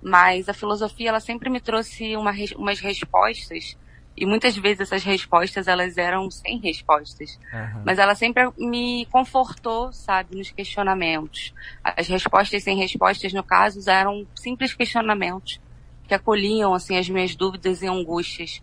[0.02, 3.76] Mas a filosofia, ela sempre me trouxe uma, umas respostas,
[4.16, 7.38] e muitas vezes essas respostas, elas eram sem respostas.
[7.52, 7.82] Aham.
[7.84, 11.54] Mas ela sempre me confortou, sabe, nos questionamentos.
[11.82, 15.60] As respostas sem respostas, no caso, eram simples questionamentos
[16.06, 18.60] que acolhiam, assim, as minhas dúvidas e angústias.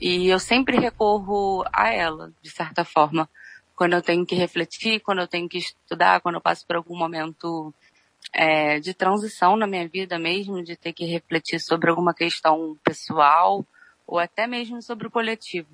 [0.00, 3.28] E eu sempre recorro a ela, de certa forma.
[3.74, 6.96] Quando eu tenho que refletir, quando eu tenho que estudar, quando eu passo por algum
[6.96, 7.74] momento
[8.32, 13.64] é, de transição na minha vida mesmo, de ter que refletir sobre alguma questão pessoal
[14.06, 15.68] ou até mesmo sobre o coletivo.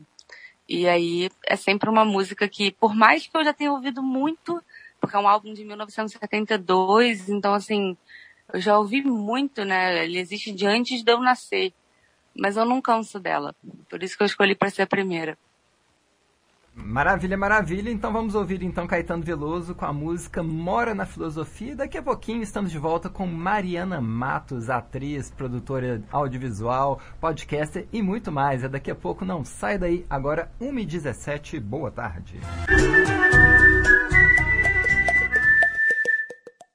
[0.68, 4.62] E aí é sempre uma música que, por mais que eu já tenha ouvido muito,
[5.00, 7.96] porque é um álbum de 1972, então assim,
[8.52, 10.04] eu já ouvi muito, né?
[10.04, 11.74] Ele existe de antes de eu nascer,
[12.34, 13.54] mas eu não canso dela.
[13.88, 15.36] Por isso que eu escolhi para ser a primeira.
[16.74, 17.90] Maravilha, maravilha.
[17.90, 21.76] Então vamos ouvir então Caetano Veloso com a música Mora na Filosofia.
[21.76, 28.32] Daqui a pouquinho estamos de volta com Mariana Matos, atriz, produtora audiovisual, podcaster e muito
[28.32, 28.64] mais.
[28.64, 30.06] É daqui a pouco, não sai daí.
[30.08, 32.40] Agora 1h17, boa tarde.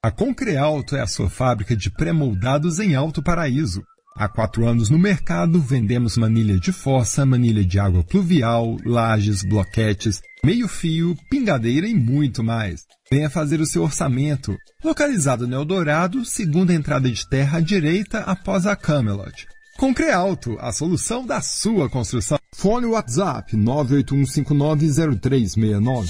[0.03, 3.83] A Concrealto é a sua fábrica de pré-moldados em Alto Paraíso.
[4.19, 10.23] Há quatro anos no mercado, vendemos manilha de fossa, manilha de água pluvial, lajes, bloquetes,
[10.43, 12.81] meio-fio, pingadeira e muito mais.
[13.11, 14.57] Venha fazer o seu orçamento.
[14.83, 19.45] Localizado no Eldorado, segunda entrada de terra à direita após a Camelot.
[19.77, 22.39] Concrealto, a solução da sua construção.
[22.55, 26.07] Fone WhatsApp 981590369.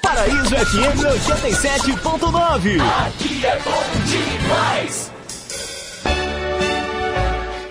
[0.00, 2.80] Paraíso FM 87.9.
[2.80, 5.17] Aqui é bom demais.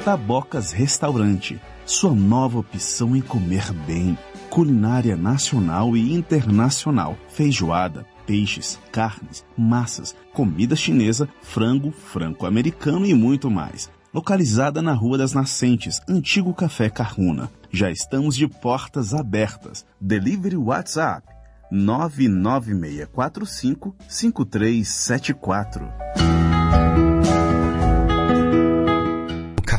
[0.08, 4.18] Tabocas Restaurante, sua nova opção em comer bem.
[4.50, 13.92] Culinária nacional e internacional, feijoada, peixes, carnes, massas, comida chinesa, frango, franco-americano e muito mais.
[14.14, 17.52] Localizada na Rua das Nascentes, antigo Café Carruna.
[17.70, 19.86] Já estamos de portas abertas.
[20.00, 21.28] Delivery WhatsApp
[21.70, 26.47] 99645 5374.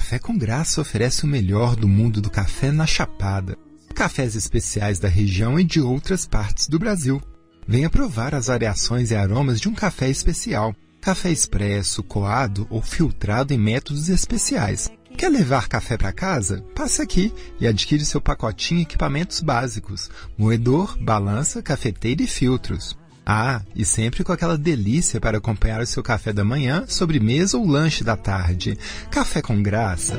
[0.09, 3.59] Café com Graça oferece o melhor do mundo do café na Chapada.
[3.95, 7.21] Cafés especiais da região e de outras partes do Brasil.
[7.67, 10.75] Venha provar as variações e aromas de um café especial.
[10.99, 14.91] Café expresso, coado ou filtrado em métodos especiais.
[15.15, 16.65] Quer levar café para casa?
[16.75, 22.97] Passe aqui e adquire seu pacotinho equipamentos básicos: moedor, balança, cafeteira e filtros.
[23.31, 27.67] Ah, e sempre com aquela delícia para acompanhar o seu café da manhã, sobremesa ou
[27.67, 28.79] lanche da tarde.
[29.11, 30.19] Café com graça.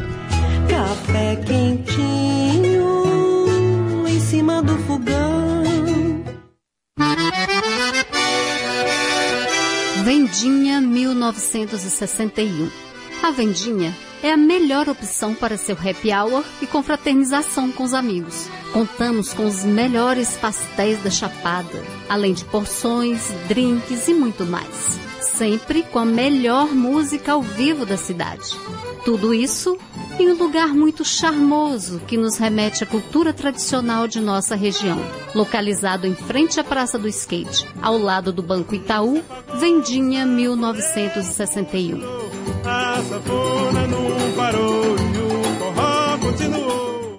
[0.69, 2.85] Café quentinho
[4.07, 5.63] em cima do fogão.
[10.05, 12.88] Vendinha 1961.
[13.21, 18.49] A Vendinha é a melhor opção para seu happy hour e confraternização com os amigos.
[18.71, 24.97] Contamos com os melhores pastéis da Chapada, além de porções, drinks e muito mais.
[25.19, 28.55] Sempre com a melhor música ao vivo da cidade.
[29.03, 29.77] Tudo isso
[30.17, 34.97] em um lugar muito charmoso que nos remete à cultura tradicional de nossa região.
[35.35, 39.21] Localizado em frente à Praça do Skate, ao lado do Banco Itaú,
[39.55, 42.28] Vendinha 1961.
[42.99, 47.17] A sanfona não parou e o forró continuou.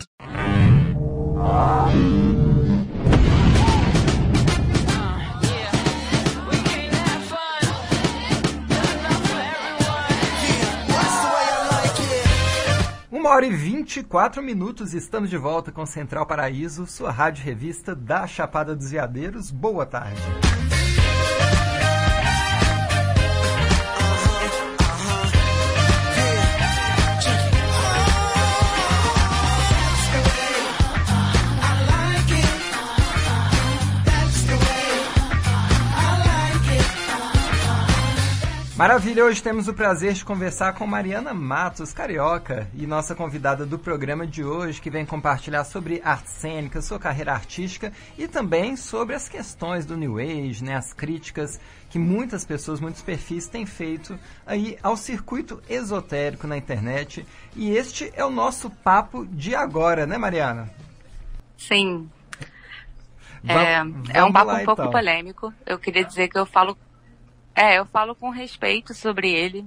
[13.10, 18.26] Uma hora e 24 minutos, estamos de volta com Central Paraíso, sua rádio revista da
[18.26, 19.50] Chapada dos Veadeiros.
[19.50, 20.20] Boa tarde.
[38.80, 43.78] Maravilha, hoje temos o prazer de conversar com Mariana Matos, carioca, e nossa convidada do
[43.78, 49.14] programa de hoje, que vem compartilhar sobre arte cênica, sua carreira artística e também sobre
[49.14, 54.18] as questões do New Age, né, as críticas que muitas pessoas, muitos perfis têm feito
[54.46, 57.26] aí ao circuito esotérico na internet.
[57.54, 60.70] E este é o nosso papo de agora, né, Mariana?
[61.58, 62.08] Sim.
[63.46, 63.74] É,
[64.18, 64.90] é um papo lá, um pouco então.
[64.90, 65.52] polêmico.
[65.66, 66.78] Eu queria dizer que eu falo
[67.60, 69.66] é, eu falo com respeito sobre ele.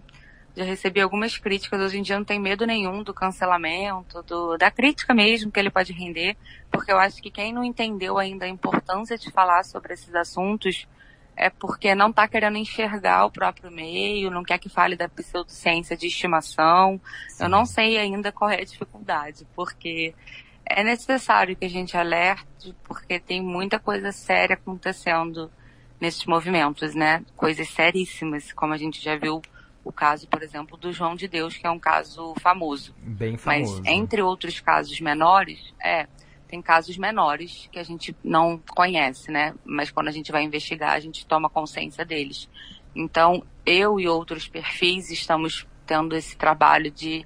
[0.56, 1.79] Já recebi algumas críticas.
[1.79, 5.69] Hoje em dia não tem medo nenhum do cancelamento, do, da crítica mesmo que ele
[5.69, 6.36] pode render,
[6.71, 10.88] porque eu acho que quem não entendeu ainda a importância de falar sobre esses assuntos
[11.36, 15.95] é porque não está querendo enxergar o próprio meio, não quer que fale da pseudociência
[15.95, 16.99] de estimação.
[17.29, 17.43] Sim.
[17.43, 20.15] Eu não sei ainda qual é a dificuldade, porque
[20.65, 25.51] é necessário que a gente alerte, porque tem muita coisa séria acontecendo
[26.03, 27.23] nesses movimentos, né?
[27.37, 29.41] Coisas seríssimas, como a gente já viu
[29.85, 32.93] o caso, por exemplo, do João de Deus, que é um caso famoso.
[32.97, 33.81] Bem famoso.
[33.81, 36.05] Mas entre outros casos menores, é,
[36.45, 39.55] tem casos menores que a gente não conhece, né?
[39.63, 42.49] Mas quando a gente vai investigar, a gente toma consciência deles.
[42.93, 47.25] Então, eu e outros perfis estamos tendo esse trabalho de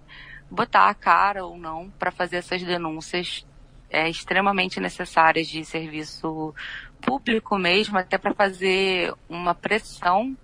[0.51, 3.43] botar a cara ou não para fazer essas denúncias
[3.89, 6.54] é, extremamente necessárias de serviço
[7.02, 10.36] público mesmo, até para fazer uma pressão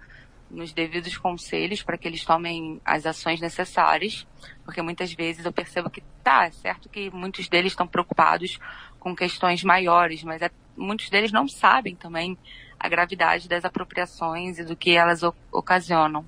[0.50, 4.26] nos devidos conselhos para que eles tomem as ações necessárias,
[4.64, 8.60] porque muitas vezes eu percebo que tá, é certo que muitos deles estão preocupados
[9.00, 12.38] com questões maiores, mas é, muitos deles não sabem também
[12.80, 16.24] a gravidade das apropriações e do que elas o, ocasionam.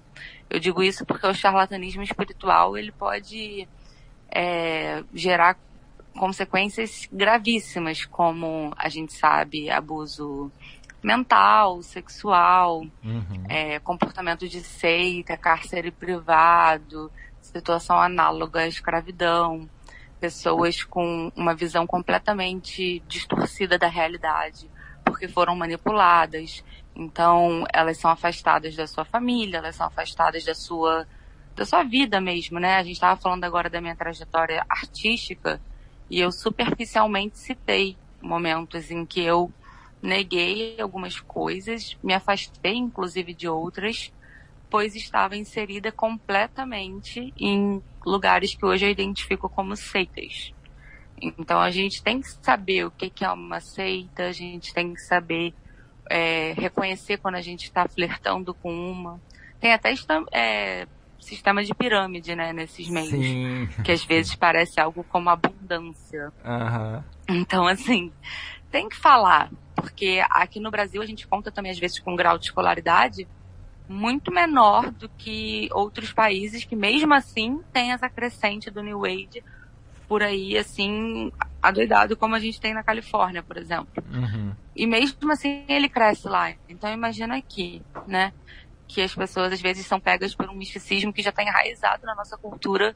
[0.49, 3.67] Eu digo isso porque o charlatanismo espiritual ele pode
[4.29, 5.57] é, gerar
[6.17, 10.51] consequências gravíssimas, como a gente sabe, abuso
[11.03, 13.43] mental, sexual, uhum.
[13.47, 19.69] é, comportamento de seita, cárcere privado, situação análoga à escravidão,
[20.19, 24.69] pessoas com uma visão completamente distorcida da realidade,
[25.03, 26.63] porque foram manipuladas.
[26.95, 31.07] Então, elas são afastadas da sua família, elas são afastadas da sua
[31.55, 32.75] da sua vida mesmo, né?
[32.75, 35.61] A gente estava falando agora da minha trajetória artística
[36.09, 39.51] e eu superficialmente citei momentos em que eu
[40.01, 44.11] neguei algumas coisas, me afastei inclusive de outras,
[44.69, 50.53] pois estava inserida completamente em lugares que hoje eu identifico como seitas.
[51.21, 55.01] Então a gente tem que saber o que é uma seita, a gente tem que
[55.01, 55.53] saber
[56.09, 59.19] é, reconhecer quando a gente está flertando com uma.
[59.59, 59.93] Tem até
[60.31, 60.87] é,
[61.25, 63.09] sistema de pirâmide, né, nesses meios.
[63.09, 63.67] Sim.
[63.83, 66.31] Que às vezes parece algo como abundância.
[66.43, 67.03] Uhum.
[67.27, 68.11] Então, assim,
[68.71, 69.49] tem que falar.
[69.75, 73.27] Porque aqui no Brasil a gente conta também, às vezes, com um grau de escolaridade
[73.87, 79.43] muito menor do que outros países que, mesmo assim, tem essa crescente do New Age
[80.07, 84.03] por aí, assim, adoidado, como a gente tem na Califórnia, por exemplo.
[84.11, 84.53] Uhum.
[84.75, 86.53] E mesmo assim, ele cresce lá.
[86.69, 88.33] Então, imagina aqui, né?
[88.87, 92.15] Que as pessoas às vezes são pegas por um misticismo que já está enraizado na
[92.15, 92.95] nossa cultura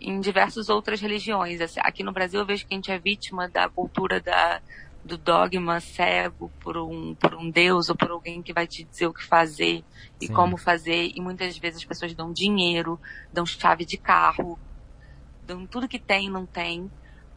[0.00, 1.60] em diversas outras religiões.
[1.60, 4.60] Assim, aqui no Brasil eu vejo que a gente é vítima da cultura da,
[5.04, 9.06] do dogma cego por um, por um Deus ou por alguém que vai te dizer
[9.06, 9.84] o que fazer
[10.20, 10.32] e Sim.
[10.32, 11.12] como fazer.
[11.14, 13.00] E muitas vezes as pessoas dão dinheiro,
[13.32, 14.58] dão chave de carro,
[15.46, 16.90] dão tudo que tem e não tem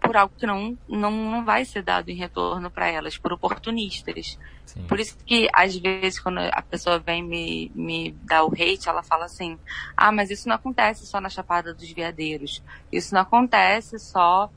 [0.05, 4.37] por algo que não, não, não vai ser dado em retorno para elas, por oportunistas.
[4.65, 4.83] Sim.
[4.87, 9.03] Por isso que, às vezes, quando a pessoa vem me, me dar o hate, ela
[9.03, 9.57] fala assim:
[9.95, 12.63] ah, mas isso não acontece só na Chapada dos Veadeiros.
[12.91, 14.49] Isso não acontece só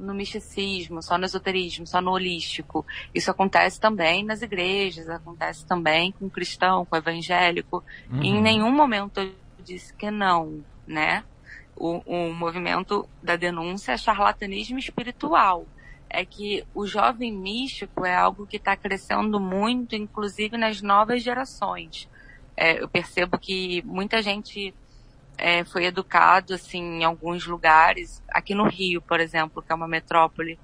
[0.00, 2.84] no misticismo, só no esoterismo, só no holístico.
[3.14, 7.84] Isso acontece também nas igrejas, acontece também com cristão, com evangélico.
[8.10, 8.22] Uhum.
[8.22, 9.32] Em nenhum momento eu
[9.62, 11.22] disse que não, né?
[11.80, 15.66] O, o movimento da denúncia é charlatanismo espiritual.
[16.10, 22.06] É que o jovem místico é algo que está crescendo muito, inclusive nas novas gerações.
[22.54, 24.74] É, eu percebo que muita gente
[25.38, 29.88] é, foi educado assim em alguns lugares, aqui no Rio, por exemplo, que é uma
[29.88, 30.58] metrópole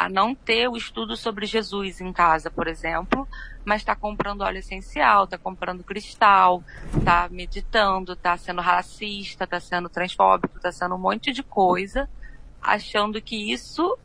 [0.00, 3.28] a não ter o estudo sobre Jesus em casa, por exemplo,
[3.66, 6.64] mas está comprando óleo essencial, está comprando cristal,
[6.96, 12.08] está meditando, está sendo racista, está sendo transfóbico, está sendo um monte de coisa,
[12.62, 13.98] achando que isso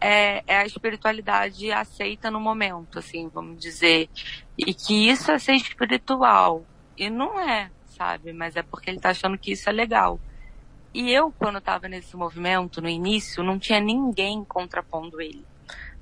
[0.00, 4.08] é, é, a espiritualidade aceita no momento, assim, vamos dizer,
[4.56, 6.64] e que isso é ser espiritual.
[6.96, 8.32] E não é, sabe?
[8.32, 10.18] Mas é porque ele está achando que isso é legal.
[10.92, 15.44] E eu, quando estava nesse movimento, no início, não tinha ninguém contrapondo ele,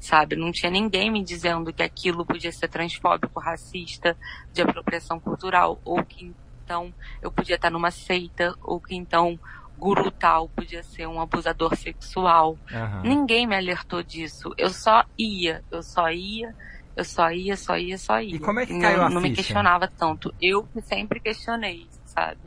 [0.01, 0.35] sabe?
[0.35, 4.17] Não tinha ninguém me dizendo que aquilo podia ser transfóbico, racista,
[4.53, 9.39] de apropriação cultural, ou que então eu podia estar numa seita, ou que então
[9.79, 12.59] guru tal podia ser um abusador sexual.
[12.71, 13.03] Uhum.
[13.03, 14.53] Ninguém me alertou disso.
[14.59, 16.55] Eu só ia, eu só ia,
[16.97, 18.37] eu só ia, só ia, só ia.
[18.37, 19.31] E como é que caiu não, a Não ficha?
[19.31, 20.35] me questionava tanto.
[20.43, 22.41] Eu que sempre questionei, sabe?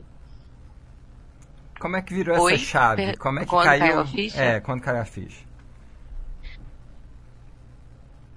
[1.82, 2.54] Como é que virou Oi?
[2.54, 3.16] essa chave?
[3.16, 3.80] Como é que quando caiu?
[3.80, 4.40] caiu a ficha?
[4.40, 5.44] É, quando caiu a ficha.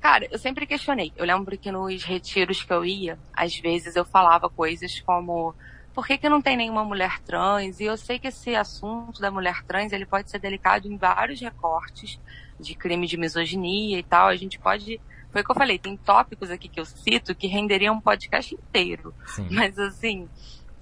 [0.02, 1.14] Cara, eu sempre questionei.
[1.16, 5.54] Eu lembro que nos retiros que eu ia, às vezes eu falava coisas como
[5.94, 7.80] por que, que não tem nenhuma mulher trans?
[7.80, 11.40] E eu sei que esse assunto da mulher trans ele pode ser delicado em vários
[11.40, 12.20] recortes
[12.60, 14.28] de crime de misoginia e tal.
[14.28, 15.00] A gente pode.
[15.32, 18.56] Foi o que eu falei, tem tópicos aqui que eu cito que renderiam um podcast
[18.56, 19.14] inteiro.
[19.28, 19.50] Sim.
[19.52, 20.28] Mas assim,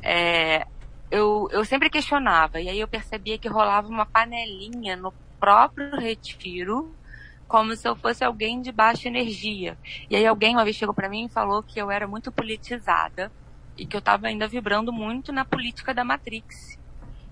[0.02, 0.65] é,
[1.13, 6.91] eu, eu sempre questionava, e aí eu percebia que rolava uma panelinha no próprio retiro,
[7.47, 9.78] como se eu fosse alguém de baixa energia.
[10.10, 13.32] E aí alguém uma vez chegou para mim e falou que eu era muito politizada
[13.78, 16.80] e que eu estava ainda vibrando muito na política da Matrix.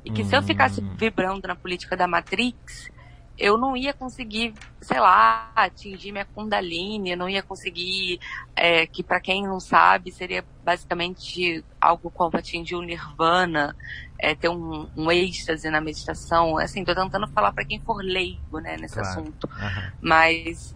[0.06, 0.26] E que hum.
[0.26, 0.94] se eu ficasse hum.
[0.96, 2.92] vibrando na política da Matrix,
[3.38, 8.20] eu não ia conseguir, sei lá, atingir minha Kundalini, eu não ia conseguir,
[8.56, 13.76] é, que para quem não sabe, seria basicamente algo como atingir o Nirvana,
[14.20, 16.58] é, ter um, um êxtase na meditação.
[16.58, 19.10] Assim, tô tentando falar para quem for leigo, né, nesse claro.
[19.10, 19.46] assunto.
[19.46, 19.92] Uhum.
[20.02, 20.76] Mas,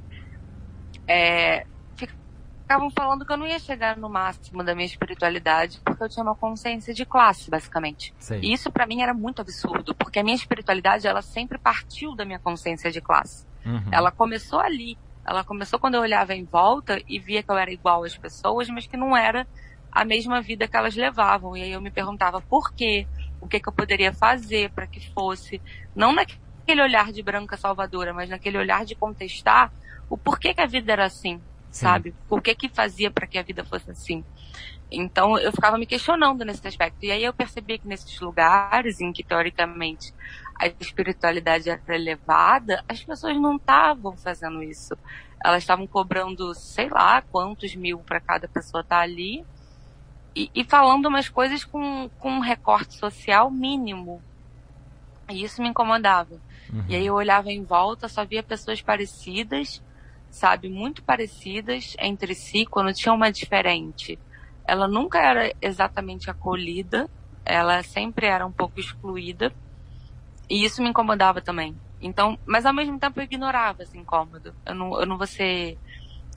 [1.07, 1.67] é,
[2.65, 6.23] ficavam falando que eu não ia chegar no máximo da minha espiritualidade porque eu tinha
[6.23, 8.11] uma consciência de classe, basicamente.
[8.41, 12.25] E isso para mim era muito absurdo, porque a minha espiritualidade ela sempre partiu da
[12.25, 13.45] minha consciência de classe.
[13.63, 13.89] Uhum.
[13.91, 17.71] Ela começou ali, Ela começou quando eu olhava em volta e via que eu era
[17.71, 19.47] igual às pessoas, mas que não era
[19.91, 21.55] a mesma vida que elas levavam.
[21.55, 23.07] E aí eu me perguntava por quê,
[23.39, 25.61] o que, que eu poderia fazer para que fosse,
[25.95, 29.71] não naquele olhar de branca salvadora, mas naquele olhar de contestar
[30.09, 31.41] o porquê que a vida era assim,
[31.75, 32.15] Sabe?
[32.29, 34.23] Por que que fazia para que a vida fosse assim?
[34.89, 37.03] Então eu ficava me questionando nesse aspecto.
[37.03, 40.13] E aí eu percebi que nesses lugares em que teoricamente
[40.57, 44.97] a espiritualidade era elevada, as pessoas não estavam fazendo isso.
[45.43, 49.45] Elas estavam cobrando, sei lá, quantos mil para cada pessoa estar tá ali
[50.33, 54.21] e, e, falando umas coisas com, com um recorte social mínimo.
[55.29, 56.35] E isso me incomodava.
[56.71, 56.85] Uhum.
[56.87, 59.81] E aí eu olhava em volta, só via pessoas parecidas,
[60.35, 64.19] sabe, muito parecidas entre si, quando tinha uma diferente.
[64.67, 67.09] Ela nunca era exatamente acolhida,
[67.45, 69.53] ela sempre era um pouco excluída.
[70.49, 71.75] E isso me incomodava também.
[72.01, 74.53] Então, mas ao mesmo tempo eu ignorava esse incômodo.
[74.65, 75.77] Eu não, eu não vou ser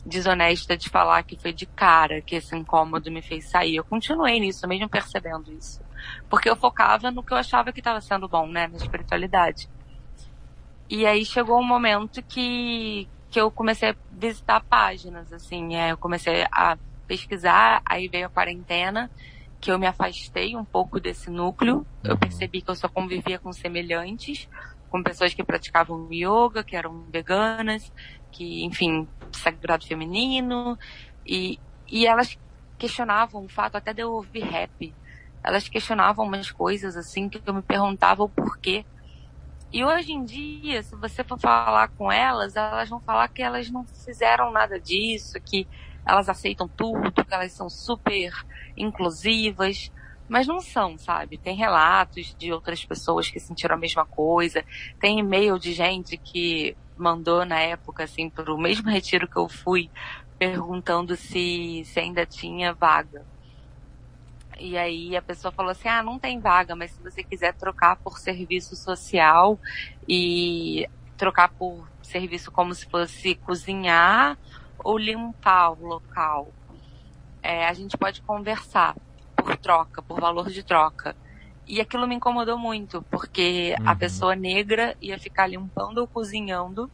[0.06, 3.76] desonesta de falar que foi de cara que esse incômodo me fez sair.
[3.76, 5.82] Eu continuei nisso, mesmo percebendo isso.
[6.30, 9.68] Porque eu focava no que eu achava que estava sendo bom, né, na espiritualidade.
[10.88, 15.98] E aí chegou um momento que, que eu comecei a visitar páginas, assim, é, eu
[15.98, 19.10] comecei a pesquisar, aí veio a quarentena,
[19.60, 22.18] que eu me afastei um pouco desse núcleo, eu uhum.
[22.18, 24.48] percebi que eu só convivia com semelhantes,
[24.88, 27.92] com pessoas que praticavam yoga, que eram veganas,
[28.30, 30.78] que, enfim, sagrado feminino,
[31.26, 32.38] e, e elas
[32.78, 34.94] questionavam o fato até de eu ouvir rap.
[35.42, 38.84] Elas questionavam umas coisas assim que eu me perguntava o porquê.
[39.70, 43.70] E hoje em dia, se você for falar com elas, elas vão falar que elas
[43.70, 45.68] não fizeram nada disso, que
[46.06, 48.32] elas aceitam tudo, que elas são super
[48.76, 49.90] inclusivas,
[50.26, 51.36] mas não são, sabe?
[51.38, 54.64] Tem relatos de outras pessoas que sentiram a mesma coisa,
[54.98, 59.48] tem e-mail de gente que mandou na época, assim, para o mesmo retiro que eu
[59.48, 59.90] fui,
[60.38, 63.26] perguntando se, se ainda tinha vaga.
[64.58, 67.96] E aí a pessoa falou assim: ah, não tem vaga, mas se você quiser trocar
[67.96, 69.58] por serviço social
[70.08, 74.38] e trocar por serviço como se fosse cozinhar
[74.78, 76.52] ou limpar o local,
[77.42, 78.96] é, a gente pode conversar
[79.36, 81.16] por troca, por valor de troca.
[81.66, 83.88] E aquilo me incomodou muito, porque uhum.
[83.88, 86.90] a pessoa negra ia ficar limpando ou cozinhando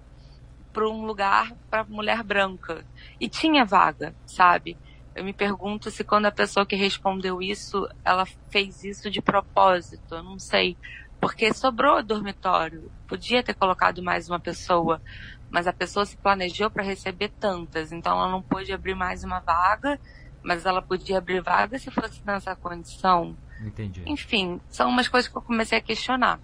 [0.73, 2.85] para um lugar para mulher branca.
[3.21, 4.77] E tinha vaga, sabe?
[5.15, 10.17] Eu me pergunto se quando a pessoa que respondeu isso, ela fez isso de propósito,
[10.17, 10.77] eu não sei.
[11.21, 12.91] Porque sobrou dormitório.
[13.07, 15.01] Podia ter colocado mais uma pessoa,
[15.49, 19.39] mas a pessoa se planejou para receber tantas, então ela não pôde abrir mais uma
[19.39, 20.01] vaga,
[20.43, 23.37] mas ela podia abrir vaga se fosse nessa condição.
[23.61, 24.03] Entendi.
[24.07, 26.41] Enfim, são umas coisas que eu comecei a questionar,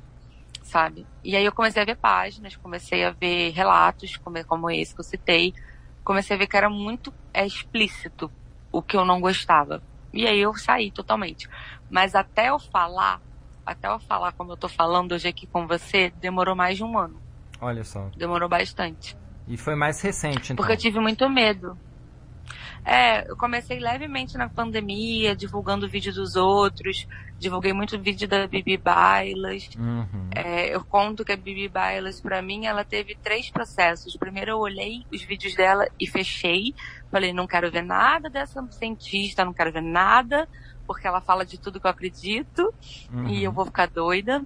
[0.63, 1.05] sabe?
[1.25, 5.01] E aí eu comecei a ver páginas, comecei a ver relatos, como, como esse que
[5.01, 5.53] eu citei.
[6.05, 8.31] Comecei a ver que era muito é, explícito
[8.73, 9.83] o que eu não gostava.
[10.13, 11.49] E aí eu saí totalmente.
[11.89, 13.21] Mas até eu falar,
[13.65, 16.99] até eu falar como eu tô falando hoje aqui com você, demorou mais de um
[16.99, 17.21] ano.
[17.61, 18.09] Olha só.
[18.17, 19.17] Demorou bastante.
[19.47, 20.57] E foi mais recente, então.
[20.57, 21.77] Porque eu tive muito medo.
[22.91, 27.07] É, eu comecei levemente na pandemia, divulgando vídeo dos outros.
[27.39, 29.71] Divulguei muito vídeo da Bibi Bailas.
[29.79, 30.29] Uhum.
[30.35, 34.17] É, eu conto que a Bibi Bailas, para mim, ela teve três processos.
[34.17, 36.75] Primeiro, eu olhei os vídeos dela e fechei.
[37.13, 40.49] Falei, não quero ver nada dessa cientista, não quero ver nada,
[40.85, 42.75] porque ela fala de tudo que eu acredito
[43.13, 43.29] uhum.
[43.29, 44.43] e eu vou ficar doida.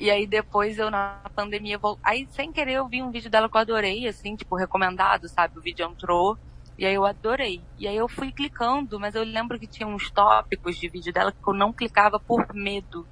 [0.00, 2.00] E aí depois eu na pandemia vou.
[2.02, 5.56] Aí sem querer eu vi um vídeo dela que eu adorei, assim, tipo, recomendado, sabe?
[5.56, 6.36] O vídeo entrou.
[6.78, 7.62] E aí eu adorei.
[7.78, 11.32] E aí eu fui clicando, mas eu lembro que tinha uns tópicos de vídeo dela
[11.32, 13.06] que eu não clicava por medo,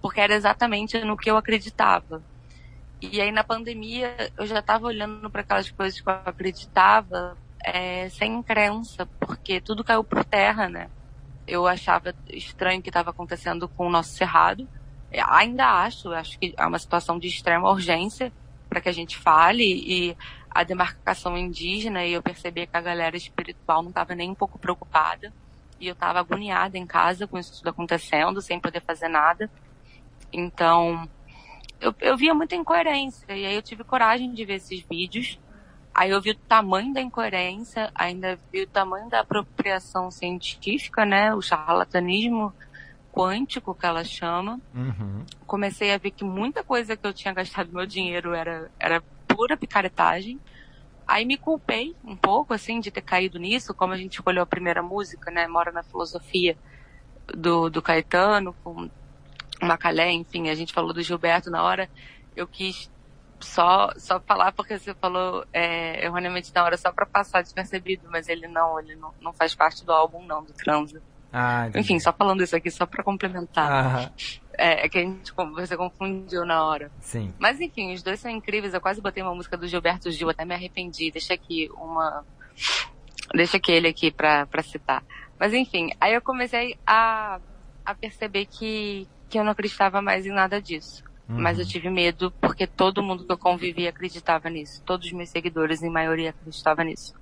[0.00, 2.22] porque era exatamente no que eu acreditava.
[3.00, 8.08] E aí na pandemia eu já estava olhando para aquelas coisas que eu acreditava é,
[8.10, 10.88] sem crença, porque tudo caiu por terra, né?
[11.46, 14.68] Eu achava estranho o que estava acontecendo com o nosso cerrado.
[15.28, 18.32] Ainda acho, acho que é uma situação de extrema urgência
[18.68, 20.16] para que a gente fale e
[20.50, 24.58] a demarcação indígena e eu percebi que a galera espiritual não estava nem um pouco
[24.58, 25.32] preocupada
[25.78, 29.50] e eu estava agoniada em casa com isso tudo acontecendo, sem poder fazer nada.
[30.32, 31.08] Então,
[31.80, 35.38] eu, eu via muita incoerência e aí eu tive coragem de ver esses vídeos.
[35.94, 41.34] Aí eu vi o tamanho da incoerência, ainda vi o tamanho da apropriação científica, né,
[41.34, 42.52] o charlatanismo
[43.12, 44.60] quântico que ela chama.
[44.74, 45.24] Uhum.
[45.46, 49.02] Comecei a ver que muita coisa que eu tinha gastado meu dinheiro era, era
[49.34, 50.38] pura picaretagem.
[51.06, 54.46] Aí me culpei um pouco, assim, de ter caído nisso, como a gente escolheu a
[54.46, 55.46] primeira música, né?
[55.48, 56.56] Mora na filosofia
[57.34, 58.88] do, do Caetano, com
[59.60, 61.88] Macalé, enfim, a gente falou do Gilberto na hora.
[62.36, 62.90] Eu quis
[63.40, 68.28] só só falar porque você falou é, erroneamente na hora só para passar despercebido, mas
[68.28, 71.02] ele não, ele não, não faz parte do álbum não, do Transa.
[71.32, 71.84] Ah, entendi.
[71.84, 73.70] Enfim, só falando isso aqui só para complementar.
[73.70, 74.12] Aham.
[74.60, 76.92] É, é que a gente você confundiu na hora.
[77.00, 77.32] Sim.
[77.38, 78.74] Mas enfim, os dois são incríveis.
[78.74, 81.10] Eu quase botei uma música do Gilberto Gil, até me arrependi.
[81.10, 82.22] Deixa aqui uma.
[83.32, 85.02] Deixa aquele aqui pra, pra citar.
[85.38, 87.40] Mas enfim, aí eu comecei a,
[87.86, 91.02] a perceber que, que eu não acreditava mais em nada disso.
[91.26, 91.40] Uhum.
[91.40, 94.82] Mas eu tive medo porque todo mundo que eu convivia acreditava nisso.
[94.84, 97.14] Todos os meus seguidores, em maioria, acreditavam nisso.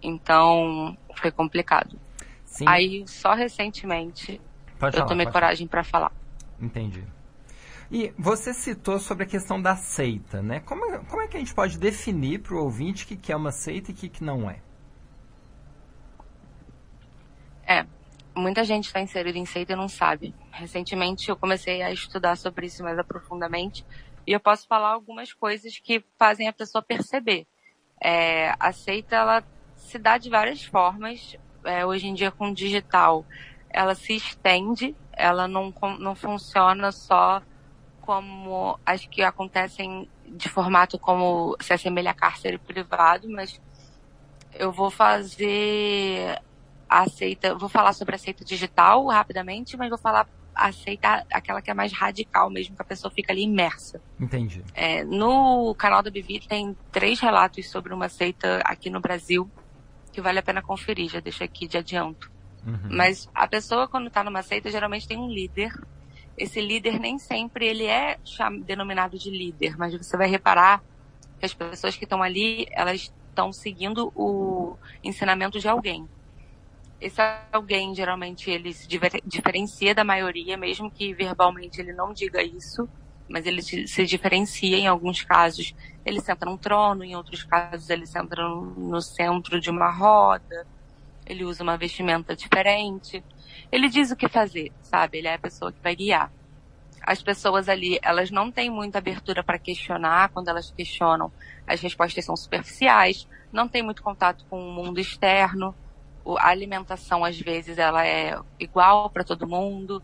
[0.00, 1.98] Então, foi complicado.
[2.44, 2.64] Sim.
[2.68, 4.40] Aí, só recentemente,
[4.78, 6.12] Pode eu falar, tomei coragem pra falar.
[6.60, 7.04] Entendi.
[7.90, 10.60] E você citou sobre a questão da seita, né?
[10.60, 13.36] Como, como é que a gente pode definir para o ouvinte o que, que é
[13.36, 14.60] uma seita e o que, que não é?
[17.66, 17.86] É,
[18.34, 20.34] muita gente está inserida em seita e não sabe.
[20.52, 23.84] Recentemente eu comecei a estudar sobre isso mais aprofundadamente
[24.26, 27.46] e eu posso falar algumas coisas que fazem a pessoa perceber.
[28.00, 29.44] É, a seita ela
[29.76, 31.36] se dá de várias formas.
[31.64, 33.24] É, hoje em dia com o digital,
[33.68, 34.94] ela se estende.
[35.20, 37.42] Ela não não funciona só
[38.00, 43.60] como as que acontecem de formato como se assemelha a cárcere privado, mas
[44.54, 46.40] eu vou fazer
[46.88, 51.62] a seita, vou falar sobre a seita digital rapidamente, mas vou falar a seita, aquela
[51.62, 54.00] que é mais radical mesmo, que a pessoa fica ali imersa.
[54.18, 54.62] Entendi.
[54.74, 59.48] É, no canal da Bivi tem três relatos sobre uma seita aqui no Brasil
[60.12, 62.29] que vale a pena conferir, já deixo aqui de adianto.
[62.66, 62.88] Uhum.
[62.90, 65.72] Mas a pessoa quando está numa seita geralmente tem um líder.
[66.36, 68.18] Esse líder nem sempre ele é
[68.64, 70.82] denominado de líder, mas você vai reparar
[71.38, 76.08] que as pessoas que estão ali, elas estão seguindo o ensinamento de alguém.
[77.00, 78.86] Esse alguém, geralmente, ele se
[79.24, 82.86] diferencia da maioria, mesmo que verbalmente ele não diga isso,
[83.26, 85.74] mas ele se diferencia em alguns casos.
[86.04, 90.66] Ele senta num trono, em outros casos ele senta no centro de uma roda,
[91.26, 93.22] ele usa uma vestimenta diferente.
[93.70, 95.18] Ele diz o que fazer, sabe?
[95.18, 96.32] Ele é a pessoa que vai guiar.
[97.02, 100.30] As pessoas ali, elas não têm muita abertura para questionar.
[100.30, 101.32] Quando elas questionam,
[101.66, 103.26] as respostas são superficiais.
[103.52, 105.74] Não tem muito contato com o mundo externo.
[106.38, 110.02] A alimentação, às vezes, ela é igual para todo mundo.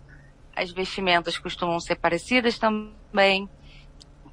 [0.54, 3.48] As vestimentas costumam ser parecidas também.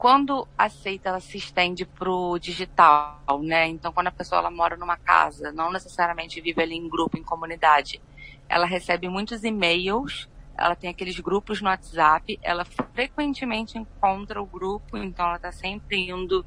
[0.04, 3.70] Quando a seita ela se estende pro digital, né?
[3.70, 7.24] Então, quando a pessoa ela mora numa casa, não necessariamente vive ali em grupo, em
[7.24, 8.02] comunidade,
[8.50, 10.28] ela recebe muitos e-mails,
[10.58, 16.10] ela tem aqueles grupos no WhatsApp, ela frequentemente encontra o grupo, então ela tá sempre
[16.10, 16.46] indo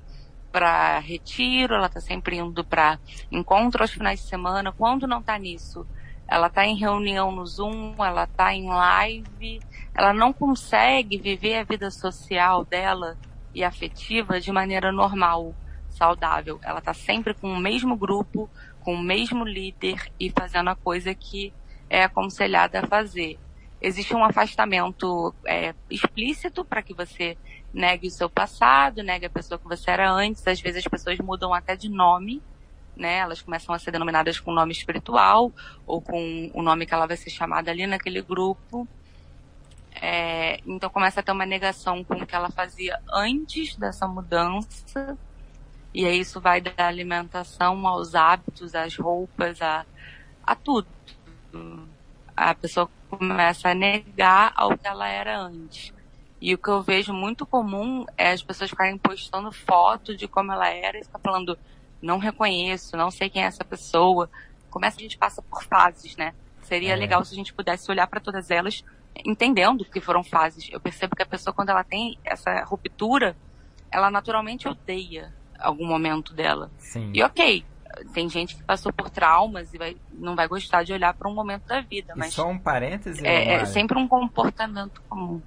[0.53, 3.01] para retiro, ela tá sempre indo para
[3.33, 4.71] encontro aos finais de semana.
[4.71, 5.87] Quando não tá nisso,
[6.29, 9.61] ela tá em reunião no Zoom, ela tá em live,
[9.95, 13.17] ela não consegue viver a vida social dela
[13.57, 15.55] e afetiva de maneira normal,
[15.89, 16.61] saudável.
[16.63, 18.51] Ela tá sempre com o mesmo grupo,
[18.81, 21.55] com o mesmo líder e fazendo a coisa que
[21.89, 23.39] é aconselhada a fazer.
[23.81, 27.39] Existe um afastamento é, explícito para que você
[27.73, 30.47] negue o seu passado, negue a pessoa que você era antes.
[30.47, 32.43] Às vezes as pessoas mudam até de nome,
[32.95, 33.19] né?
[33.21, 35.51] Elas começam a ser denominadas com nome espiritual
[35.87, 38.87] ou com o nome que ela vai ser chamada ali naquele grupo.
[40.01, 45.17] É, então começa a ter uma negação com o que ela fazia antes dessa mudança.
[45.95, 49.87] E aí isso vai da alimentação aos hábitos, às roupas, a,
[50.45, 50.87] a tudo.
[52.37, 55.95] A pessoa começa a negar ao que ela era antes.
[56.41, 60.53] E o que eu vejo muito comum é as pessoas ficarem postando foto de como
[60.53, 61.59] ela era e ficar falando,
[62.03, 64.29] não reconheço, não sei quem é essa pessoa.
[64.69, 66.35] Começa a gente passa por fases, né?
[66.61, 66.97] Seria É.
[66.97, 68.85] legal se a gente pudesse olhar para todas elas
[69.25, 70.69] entendendo que foram fases.
[70.71, 73.37] Eu percebo que a pessoa, quando ela tem essa ruptura,
[73.91, 76.71] ela naturalmente odeia algum momento dela.
[76.79, 77.15] Sim.
[77.15, 77.65] E ok,
[78.13, 81.35] tem gente que passou por traumas e vai, não vai gostar de olhar para um
[81.35, 85.41] momento da vida, E mas só um parêntese, é, é sempre um comportamento comum.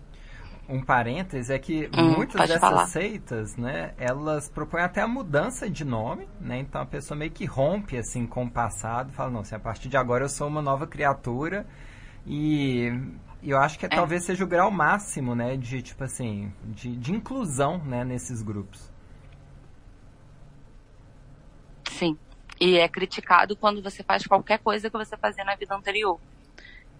[0.67, 2.87] um parênteses é que Hum, muitas dessas falar.
[2.87, 6.59] seitas, né, elas propõem até a mudança de nome, né?
[6.59, 9.89] Então a pessoa meio que rompe assim com o passado, fala não, se a partir
[9.89, 11.65] de agora eu sou uma nova criatura
[12.25, 12.91] e
[13.41, 13.89] e eu acho que É.
[13.89, 18.91] talvez seja o grau máximo, né, de tipo assim, de, de inclusão, né, nesses grupos.
[21.89, 22.17] Sim.
[22.59, 26.19] E é criticado quando você faz qualquer coisa que você fazia na vida anterior.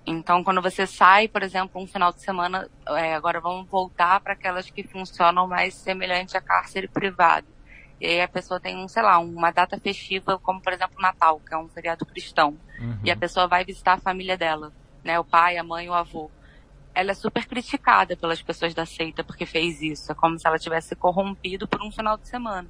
[0.06, 4.34] Então, quando você sai, por exemplo, um final de semana, é, agora vamos voltar para
[4.34, 7.48] aquelas que funcionam mais semelhante a cárcere privado.
[8.00, 11.02] E aí a pessoa tem, um, sei lá, uma data festiva, como por exemplo o
[11.02, 12.58] Natal, que é um feriado cristão.
[12.80, 12.98] Uhum.
[13.04, 14.72] E a pessoa vai visitar a família dela,
[15.10, 15.20] né?
[15.20, 16.30] O pai, a mãe, o avô.
[16.94, 20.12] ela é super criticada pelas pessoas da seita porque fez isso.
[20.12, 22.68] É como se ela tivesse corrompido por um final de semana.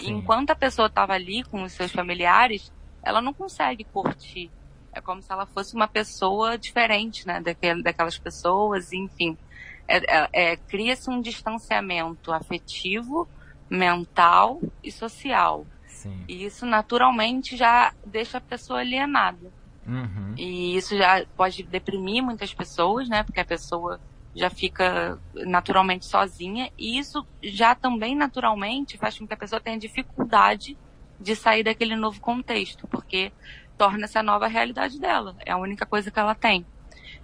[0.00, 2.72] E enquanto a pessoa estava ali com os seus familiares,
[3.04, 4.50] ela não consegue curtir.
[4.92, 9.38] É como se ela fosse uma pessoa diferente, né, daquel, daquelas pessoas, enfim.
[9.86, 13.28] É, é, é, Cria-se um distanciamento afetivo,
[13.70, 15.64] mental e social.
[15.86, 16.24] Sim.
[16.26, 19.52] E isso naturalmente já deixa a pessoa alienada.
[19.86, 20.34] Uhum.
[20.36, 23.22] E isso já pode deprimir muitas pessoas, né?
[23.22, 24.00] Porque a pessoa
[24.34, 26.70] já fica naturalmente sozinha.
[26.78, 30.76] E isso já também naturalmente faz com que a pessoa tenha dificuldade
[31.18, 33.32] de sair daquele novo contexto, porque
[33.78, 35.34] torna-se a nova realidade dela.
[35.44, 36.66] É a única coisa que ela tem.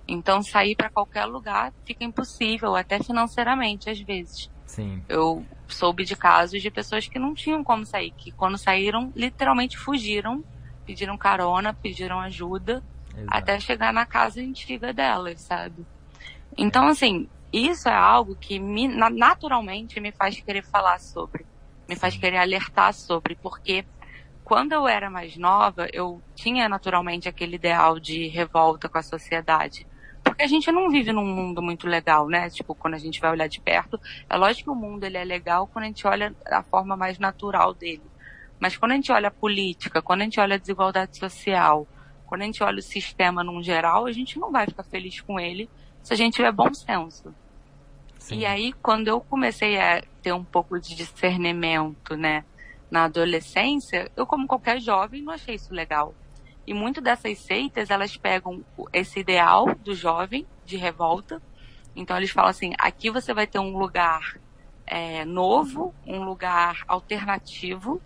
[0.08, 4.50] Então sair para qualquer lugar fica impossível, até financeiramente às vezes.
[4.66, 5.02] Sim.
[5.08, 9.76] Eu soube de casos de pessoas que não tinham como sair, que quando saíram literalmente
[9.76, 10.42] fugiram
[10.86, 12.82] pediram carona, pediram ajuda,
[13.14, 13.28] Exato.
[13.28, 15.86] até chegar na casa antiga delas, sabe?
[16.56, 21.44] Então, assim, isso é algo que me, naturalmente me faz querer falar sobre,
[21.88, 23.84] me faz querer alertar sobre, porque
[24.44, 29.86] quando eu era mais nova, eu tinha naturalmente aquele ideal de revolta com a sociedade.
[30.22, 32.48] Porque a gente não vive num mundo muito legal, né?
[32.48, 33.98] Tipo, quando a gente vai olhar de perto,
[34.30, 37.18] é lógico que o mundo ele é legal quando a gente olha da forma mais
[37.18, 38.11] natural dele.
[38.62, 41.84] Mas quando a gente olha a política, quando a gente olha a desigualdade social,
[42.24, 45.40] quando a gente olha o sistema num geral, a gente não vai ficar feliz com
[45.40, 45.68] ele
[46.00, 47.34] se a gente tiver bom senso.
[48.20, 48.38] Sim.
[48.38, 52.44] E aí, quando eu comecei a ter um pouco de discernimento, né,
[52.88, 56.14] na adolescência, eu, como qualquer jovem, não achei isso legal.
[56.64, 61.42] E muito dessas seitas, elas pegam esse ideal do jovem, de revolta.
[61.96, 64.38] Então, eles falam assim: aqui você vai ter um lugar
[64.86, 68.00] é, novo, um lugar alternativo,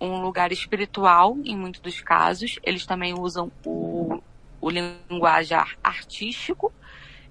[0.00, 2.58] um lugar espiritual, em muitos dos casos.
[2.62, 4.22] Eles também usam o,
[4.60, 6.72] o linguajar artístico.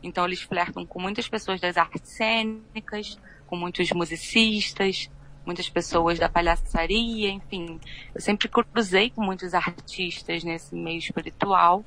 [0.01, 5.09] Então, eles flertam com muitas pessoas das artes cênicas, com muitos musicistas,
[5.45, 7.79] muitas pessoas da palhaçaria, enfim.
[8.13, 11.85] Eu sempre cruzei com muitos artistas nesse meio espiritual.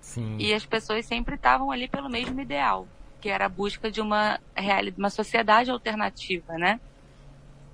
[0.00, 0.36] Sim.
[0.38, 2.86] E as pessoas sempre estavam ali pelo mesmo ideal,
[3.20, 4.40] que era a busca de uma
[4.96, 6.80] uma sociedade alternativa, né?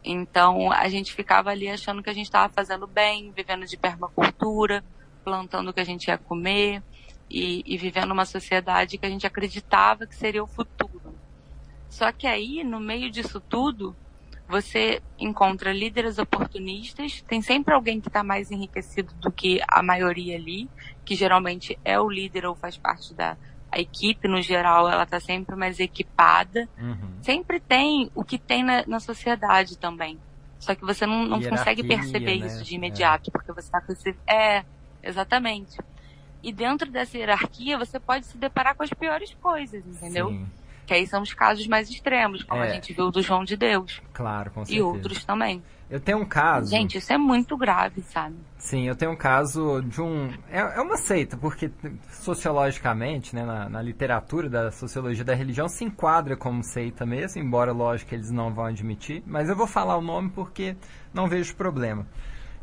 [0.05, 4.85] Então a gente ficava ali achando que a gente estava fazendo bem, vivendo de permacultura,
[5.25, 6.83] plantando o que a gente ia comer
[7.31, 11.15] e, e vivendo uma sociedade que a gente acreditava que seria o futuro.
[11.89, 13.95] Só que aí, no meio disso tudo,
[14.49, 20.37] você encontra líderes oportunistas, tem sempre alguém que está mais enriquecido do que a maioria
[20.37, 20.69] ali,
[21.05, 23.37] que geralmente é o líder ou faz parte da
[23.73, 26.69] a equipe, no geral, ela está sempre mais equipada.
[26.79, 26.97] Uhum.
[27.23, 30.19] Sempre tem o que tem na, na sociedade também.
[30.59, 32.47] Só que você não, não consegue perceber né?
[32.47, 34.15] isso de imediato, porque você está com esse.
[34.29, 34.63] É,
[35.03, 35.77] exatamente.
[36.43, 40.29] E dentro dessa hierarquia, você pode se deparar com as piores coisas, entendeu?
[40.29, 40.47] Sim,
[40.87, 42.71] Que aí são os casos mais extremos, como É.
[42.71, 44.01] a gente viu do João de Deus.
[44.13, 44.79] claro, com certeza.
[44.79, 45.63] E outros também.
[45.93, 46.71] Eu tenho um caso.
[46.71, 48.35] Gente, isso é muito grave, sabe?
[48.57, 50.31] Sim, eu tenho um caso de um.
[50.51, 51.71] É, é uma seita, porque
[52.13, 57.73] sociologicamente, né, na, na literatura da sociologia da religião, se enquadra como seita mesmo, embora,
[57.73, 59.23] lógico, eles não vão admitir.
[59.27, 60.75] Mas eu vou falar o nome porque
[61.13, 62.07] não vejo problema.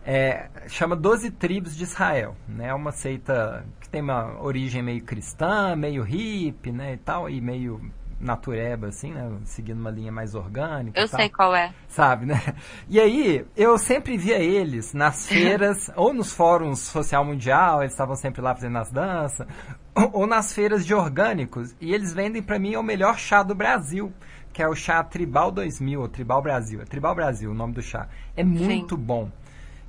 [0.03, 2.36] É, chama Doze Tribos de Israel.
[2.47, 2.69] Né?
[2.69, 7.39] É uma seita que tem uma origem meio cristã, meio hippie, né, e tal, e
[7.39, 7.80] meio
[8.20, 10.99] natureba, assim, né, seguindo uma linha mais orgânica.
[10.99, 11.74] Eu sei qual é.
[11.88, 12.41] sabe, né?
[12.89, 18.15] E aí, eu sempre via eles nas feiras, ou nos fóruns social mundial, eles estavam
[18.15, 19.47] sempre lá fazendo as danças,
[19.95, 23.55] ou, ou nas feiras de orgânicos, e eles vendem pra mim o melhor chá do
[23.55, 24.11] Brasil,
[24.51, 27.82] que é o chá Tribal 2000, ou Tribal Brasil, é Tribal Brasil o nome do
[27.82, 28.07] chá.
[28.36, 29.32] É muito bom.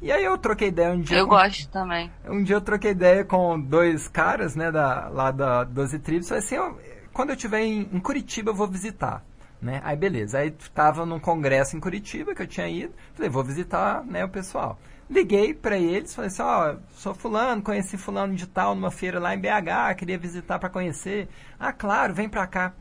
[0.02, 2.10] E aí eu troquei ideia um dia Eu com- gosto também.
[2.26, 6.26] um dia eu troquei ideia com dois caras, né, da, lá da 12 Tribos.
[6.28, 6.72] Falei assim, ó,
[7.20, 9.22] quando eu estiver em, em Curitiba, eu vou visitar.
[9.60, 9.82] Né?
[9.84, 14.02] Aí beleza, aí tava num congresso em Curitiba que eu tinha ido, falei, vou visitar
[14.06, 14.78] né, o pessoal.
[15.10, 19.34] Liguei pra eles, falei assim, ó, sou fulano, conheci fulano de tal numa feira lá
[19.34, 21.28] em BH, queria visitar pra conhecer.
[21.58, 22.72] Ah, claro, vem pra cá.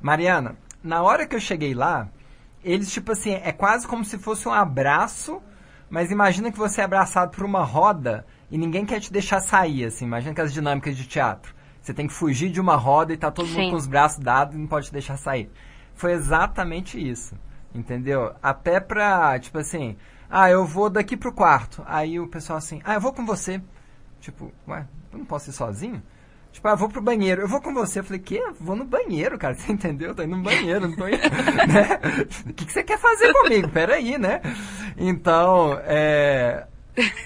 [0.00, 2.08] Mariana, na hora que eu cheguei lá,
[2.62, 5.42] eles tipo assim, é quase como se fosse um abraço,
[5.90, 9.86] mas imagina que você é abraçado por uma roda e ninguém quer te deixar sair,
[9.86, 11.58] assim, imagina que as dinâmicas de teatro.
[11.80, 13.70] Você tem que fugir de uma roda e tá todo mundo Sim.
[13.70, 15.50] com os braços dados e não pode te deixar sair.
[15.94, 17.34] Foi exatamente isso.
[17.74, 18.34] Entendeu?
[18.42, 19.96] Até pra, tipo assim,
[20.28, 21.82] ah, eu vou daqui pro quarto.
[21.86, 23.60] Aí o pessoal assim, ah, eu vou com você.
[24.20, 26.02] Tipo, ué, eu não posso ir sozinho?
[26.52, 27.42] Tipo, ah, eu vou pro banheiro.
[27.42, 28.00] Eu vou com você.
[28.00, 28.40] Eu falei, que?
[28.60, 29.54] Vou no banheiro, cara.
[29.58, 30.14] Você entendeu?
[30.14, 31.18] Tô indo no banheiro, não tô indo.
[31.22, 32.00] né?
[32.48, 33.68] O que, que você quer fazer comigo?
[33.68, 34.40] Peraí, né?
[34.96, 36.66] Então, é,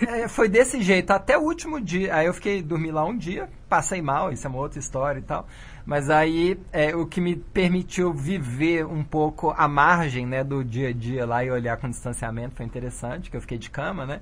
[0.06, 2.14] É, foi desse jeito, até o último dia.
[2.14, 5.22] Aí eu fiquei, dormi lá um dia, passei mal, isso é uma outra história e
[5.22, 5.46] tal.
[5.84, 10.88] Mas aí é, o que me permitiu viver um pouco a margem né, do dia
[10.88, 14.20] a dia lá e olhar com distanciamento foi interessante, que eu fiquei de cama, né?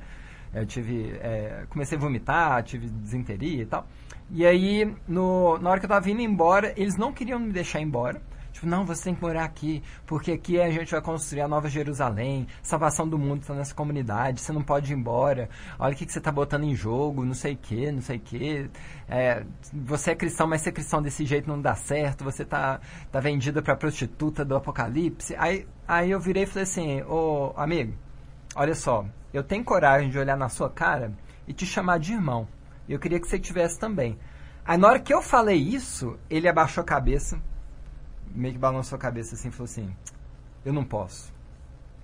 [0.55, 1.12] Eu tive.
[1.20, 3.86] É, comecei a vomitar, tive desinteria e tal.
[4.30, 7.80] E aí, no, na hora que eu tava vindo embora, eles não queriam me deixar
[7.80, 8.20] embora.
[8.53, 11.68] Tipo, não, você tem que morar aqui, porque aqui a gente vai construir a Nova
[11.68, 15.48] Jerusalém, salvação do mundo está nessa comunidade, você não pode ir embora,
[15.78, 18.18] olha o que, que você está botando em jogo, não sei o que, não sei
[18.18, 18.70] o que.
[19.09, 22.80] É, você é cristão, mas ser cristão desse jeito não dá certo, você tá,
[23.11, 25.34] tá vendida para prostituta do apocalipse.
[25.38, 27.94] Aí, aí eu virei e falei assim, ô amigo,
[28.55, 31.12] olha só, eu tenho coragem de olhar na sua cara
[31.48, 32.46] e te chamar de irmão.
[32.88, 34.18] Eu queria que você tivesse também.
[34.64, 37.40] Aí na hora que eu falei isso, ele abaixou a cabeça,
[38.34, 39.94] meio que balançou a cabeça assim e falou assim:
[40.64, 41.32] Eu não posso.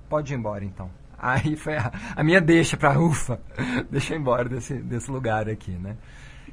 [0.09, 0.91] Pode ir embora então.
[1.19, 3.41] Aí foi a, a minha deixa pra ufa,
[3.91, 5.97] deixa eu embora desse, desse lugar aqui, né?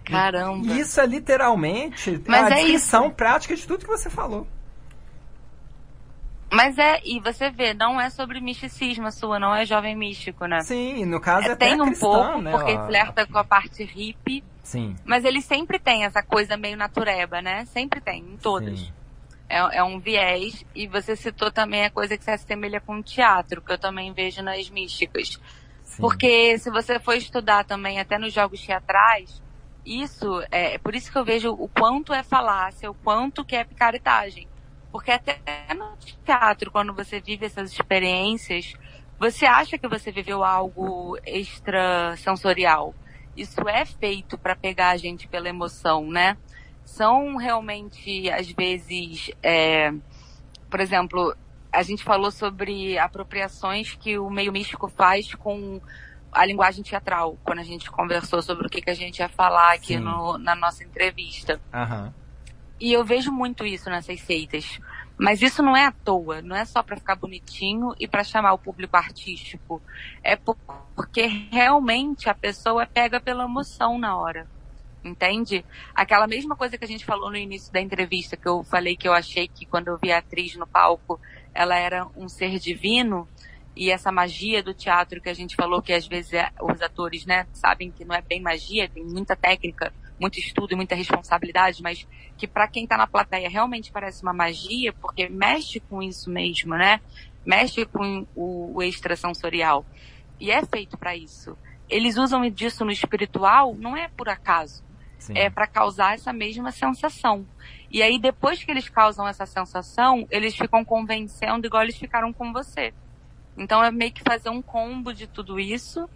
[0.03, 0.65] Caramba.
[0.67, 4.47] E isso é literalmente Mas a é descrição prática de tudo que você falou.
[6.51, 10.45] Mas é, e você vê, não é sobre misticismo a sua, não é jovem místico,
[10.45, 10.61] né?
[10.61, 12.51] Sim, no caso é, É, tem até um cristão, pouco, né?
[12.51, 12.85] porque ó.
[12.85, 14.95] flerta com a parte hippie, Sim.
[15.03, 17.65] mas ele sempre tem essa coisa meio natureba, né?
[17.65, 18.79] Sempre tem, em todas.
[18.79, 18.93] Sim.
[19.47, 23.03] É, é um viés, e você citou também a coisa que se assemelha com o
[23.03, 25.39] teatro, que eu também vejo nas místicas.
[25.83, 26.01] Sim.
[26.01, 29.41] Porque se você for estudar também até nos jogos teatrais,
[29.85, 33.55] isso é, é por isso que eu vejo o quanto é falácia, o quanto que
[33.55, 34.47] é picaretagem.
[34.91, 35.39] Porque até
[35.75, 38.73] no teatro, quando você vive essas experiências,
[39.19, 42.95] você acha que você viveu algo extrasensorial.
[43.35, 46.37] Isso é feito para pegar a gente pela emoção, né?
[46.85, 49.91] São realmente, às vezes, é,
[50.69, 51.35] por exemplo,
[51.73, 55.81] a gente falou sobre apropriações que o meio místico faz com
[56.31, 59.73] a linguagem teatral, quando a gente conversou sobre o que, que a gente ia falar
[59.73, 61.59] aqui no, na nossa entrevista.
[61.73, 62.13] Aham.
[62.79, 64.79] E eu vejo muito isso nessas seitas.
[65.17, 68.51] Mas isso não é à toa, não é só para ficar bonitinho e para chamar
[68.51, 69.81] o público artístico.
[70.21, 70.57] É por-
[70.93, 74.45] porque realmente a pessoa pega pela emoção na hora.
[75.05, 75.63] Entende?
[75.93, 79.07] Aquela mesma coisa que a gente falou no início da entrevista, que eu falei que
[79.07, 81.21] eu achei que quando eu vi a atriz no palco,
[81.53, 83.27] ela era um ser divino.
[83.75, 87.23] E essa magia do teatro que a gente falou que às vezes é- os atores,
[87.23, 91.83] né, sabem que não é bem magia, tem muita técnica, muito estudo e muita responsabilidade,
[91.83, 96.31] mas que para quem tá na plateia realmente parece uma magia, porque mexe com isso
[96.31, 96.99] mesmo, né?
[97.45, 99.85] Mexe com o, o extrasensorial.
[100.39, 101.55] E é feito para isso.
[101.87, 104.84] Eles usam disso no espiritual, não é por acaso.
[105.19, 105.37] Sim.
[105.37, 107.45] É para causar essa mesma sensação.
[107.89, 112.51] E aí, depois que eles causam essa sensação, eles ficam convencendo igual eles ficaram com
[112.51, 112.93] você.
[113.57, 116.09] Então é meio que fazer um combo de tudo isso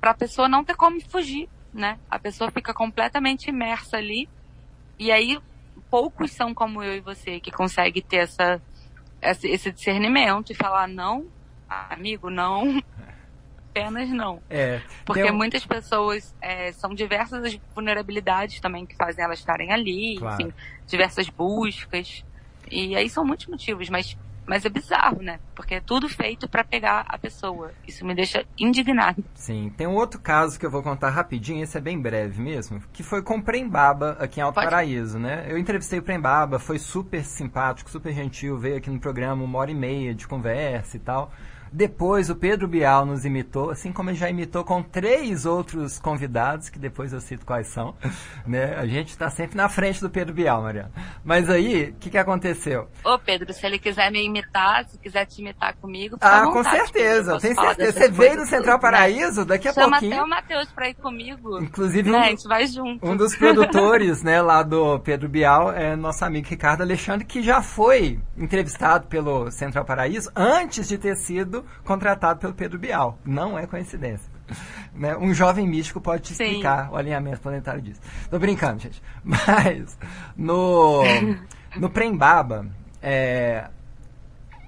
[0.00, 1.98] para a pessoa não ter como fugir, né?
[2.08, 4.28] A pessoa fica completamente imersa ali.
[4.98, 5.40] E aí
[5.90, 8.62] poucos são como eu e você que consegue ter essa
[9.20, 11.26] esse, esse discernimento e falar não,
[11.68, 12.82] amigo, não,
[13.74, 14.40] apenas não.
[14.48, 19.72] É, Porque um- muitas pessoas é, são diversas as vulnerabilidades também que fazem elas estarem
[19.72, 20.40] ali, Claro.
[20.40, 20.52] enfim,
[20.86, 22.24] diversas buscas.
[22.70, 24.16] E aí são muitos motivos, mas,
[24.46, 25.38] mas é bizarro, né?
[25.54, 27.72] Porque é tudo feito pra pegar a pessoa.
[27.86, 29.22] Isso me deixa indignado.
[29.34, 32.80] Sim, tem um outro caso que eu vou contar rapidinho, esse é bem breve mesmo,
[32.92, 34.66] que foi com o Prembaba aqui em Alto Pode.
[34.68, 35.44] Paraíso, né?
[35.48, 39.70] Eu entrevistei o Prembaba, foi super simpático, super gentil, veio aqui no programa uma hora
[39.70, 41.32] e meia de conversa e tal.
[41.76, 46.68] Depois o Pedro Bial nos imitou, assim como ele já imitou com três outros convidados,
[46.68, 47.94] que depois eu cito quais são.
[48.46, 48.74] Né?
[48.76, 50.90] A gente está sempre na frente do Pedro Bial, Mariana.
[51.24, 52.88] Mas aí, o que, que aconteceu?
[53.02, 56.76] Ô, Pedro, se ele quiser me imitar, se quiser te imitar comigo, Ah, com vontade,
[56.76, 57.92] certeza, Pedro, eu tenho certeza.
[57.92, 58.80] Você veio do Central né?
[58.82, 60.12] Paraíso, daqui a Chama pouquinho.
[60.12, 61.58] até o Matheus pra ir comigo.
[61.58, 62.18] Inclusive, né?
[62.18, 63.06] um- A gente vai junto.
[63.06, 67.62] Um dos produtores, né, lá do Pedro Bial é nosso amigo Ricardo Alexandre, que já
[67.62, 73.18] foi entrevistado pelo Central Paraíso antes de ter sido contratado pelo Pedro Bial.
[73.24, 74.32] Não é coincidência.
[74.96, 75.16] Né?
[75.16, 76.44] Um jovem místico pode te Sim.
[76.44, 78.00] explicar o alinhamento planetário disso.
[78.30, 79.02] Tô brincando, gente.
[79.24, 79.98] Mas
[80.36, 81.02] no,
[81.76, 82.64] no Prembaba,
[83.02, 83.68] é,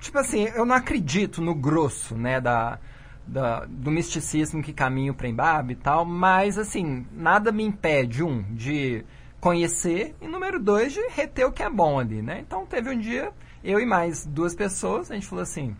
[0.00, 2.80] tipo assim, eu não acredito no grosso, né, da,
[3.24, 8.42] da- do misticismo que caminha o Prembaba e tal, mas assim, nada me impede, um,
[8.54, 9.04] de
[9.40, 12.40] conhecer e número dois, de reter o que é bom ali, né?
[12.40, 13.30] Então teve um dia,
[13.62, 15.76] eu e mais duas pessoas, a gente falou assim,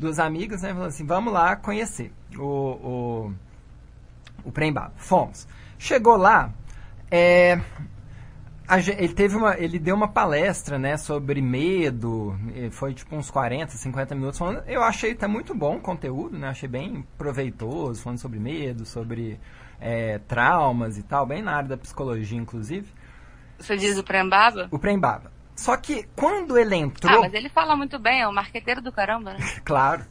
[0.00, 3.32] duas amigas, né, falou assim, vamos lá conhecer o, o,
[4.42, 4.92] o Prembaba.
[4.96, 5.46] Fomos.
[5.78, 6.52] Chegou lá,
[7.10, 7.60] é,
[8.96, 12.34] ele teve uma, ele deu uma palestra, né, sobre medo,
[12.70, 16.48] foi tipo uns 40, 50 minutos falando, eu achei até muito bom o conteúdo, né,
[16.48, 19.38] achei bem proveitoso, falando sobre medo, sobre
[19.78, 22.88] é, traumas e tal, bem na área da psicologia, inclusive.
[23.58, 24.68] Você diz o Prembaba?
[24.70, 25.30] O Prembaba.
[25.60, 27.18] Só que quando ele entrou.
[27.18, 29.40] Ah, mas ele fala muito bem, é o marqueteiro do caramba, né?
[29.62, 30.06] claro.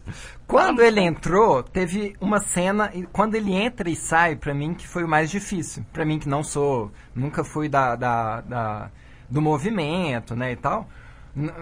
[0.45, 2.91] Quando ele entrou, teve uma cena.
[3.11, 5.83] Quando ele entra e sai, pra mim, que foi o mais difícil.
[5.91, 6.91] Pra mim, que não sou.
[7.15, 8.91] Nunca fui da, da, da
[9.27, 10.87] do movimento, né, e tal.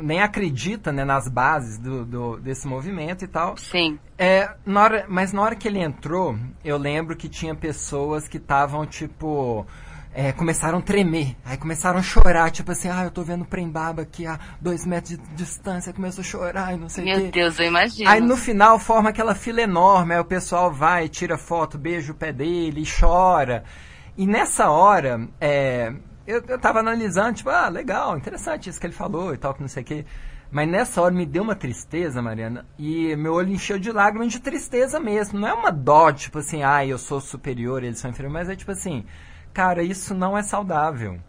[0.02, 3.56] nem acredita né, nas bases do, do, desse movimento e tal.
[3.56, 3.98] Sim.
[4.18, 8.36] É, na hora, mas na hora que ele entrou, eu lembro que tinha pessoas que
[8.36, 9.66] estavam, tipo
[10.18, 11.38] é, começaram a tremer.
[11.46, 14.84] Aí começaram a chorar, tipo assim, ah, eu tô vendo o Prembaba aqui a dois
[14.84, 17.22] metros de distância, começou a chorar e não sei o quê.
[17.22, 18.10] Meu Deus, eu imagino.
[18.10, 22.16] Aí no final forma aquela fila enorme, aí o pessoal vai, tira foto, beija o
[22.16, 23.64] pé dele e chora.
[24.18, 25.94] E nessa hora, é,
[26.26, 29.62] eu, eu tava analisando, tipo, ah, legal, interessante isso que ele falou e tal, que
[29.62, 30.06] não sei o quê.
[30.50, 34.40] Mas nessa hora me deu uma tristeza, Mariana, e meu olho encheu de lágrimas de
[34.40, 35.40] tristeza mesmo.
[35.40, 38.56] Não é uma dó, tipo assim, ah, eu sou superior, eles são inferiores, mas é
[38.56, 39.06] tipo assim,
[39.58, 41.20] cara, isso não é saudável.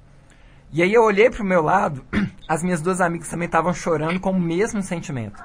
[0.70, 2.05] E aí eu olhei pro meu lado,
[2.47, 5.43] as minhas duas amigas também estavam chorando com o mesmo sentimento.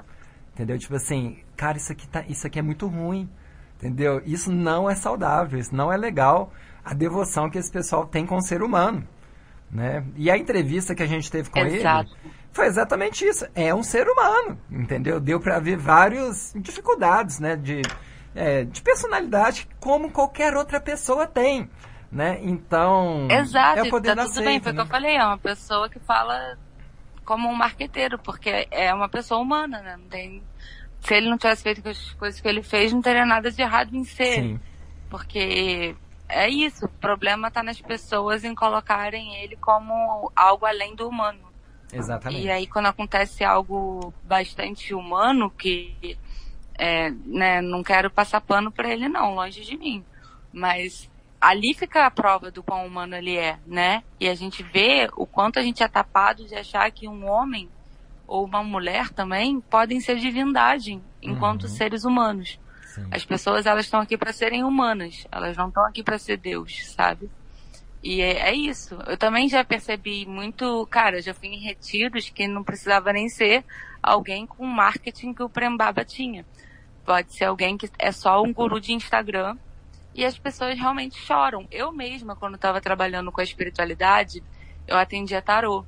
[0.52, 0.78] Entendeu?
[0.78, 3.30] Tipo assim, cara, isso aqui, tá, isso aqui é muito ruim.
[3.78, 4.22] Entendeu?
[4.26, 6.52] Isso não é saudável, isso não é legal.
[6.84, 9.08] A devoção que esse pessoal tem com o ser humano.
[9.72, 10.04] Né?
[10.18, 12.12] E a entrevista que a gente teve com Exato.
[12.22, 13.48] ele foi exatamente isso.
[13.56, 15.22] É um ser humano, entendeu?
[15.22, 17.56] Deu para ver várias dificuldades, né?
[17.56, 17.82] De,
[18.36, 21.70] é, de personalidade como qualquer outra pessoa tem
[22.14, 22.40] né?
[22.42, 24.82] Então, Exato, é o poder tá tudo aceita, bem, foi o né?
[24.82, 26.58] que eu falei, é uma pessoa que fala
[27.26, 29.98] como um marqueteiro, porque é uma pessoa humana, né?
[29.98, 30.44] Não tem
[31.04, 33.94] se ele não tivesse feito as coisas que ele fez, não teria nada de errado
[33.94, 34.42] em ser.
[34.42, 34.60] Sim.
[35.10, 35.96] Porque
[36.30, 41.52] é isso, o problema está nas pessoas em colocarem ele como algo além do humano.
[41.92, 42.46] Exatamente.
[42.46, 46.18] E aí quando acontece algo bastante humano, que
[46.76, 50.04] é, né, não quero passar pano para ele não, longe de mim.
[50.54, 51.10] Mas
[51.44, 54.02] ali fica a prova do quão humano ele é, né?
[54.18, 57.70] E a gente vê o quanto a gente é tapado de achar que um homem
[58.26, 61.70] ou uma mulher também podem ser divindade enquanto Uhum.
[61.70, 62.58] seres humanos.
[62.86, 63.06] Sim.
[63.12, 66.86] As pessoas elas estão aqui para serem humanas, elas não estão aqui para ser Deus,
[66.96, 67.30] sabe?
[68.02, 68.96] E é, é isso.
[69.06, 73.66] Eu também já percebi muito, cara, já fui em retiros que não precisava nem ser
[74.02, 76.46] alguém com marketing que o Prembaba tinha.
[77.06, 79.58] Pode ser alguém que é só um guru de Instagram
[80.14, 81.68] e as pessoas realmente choram.
[81.72, 84.44] Eu mesma, quando estava trabalhando com a espiritualidade,
[84.88, 85.86] eu atendia tarô.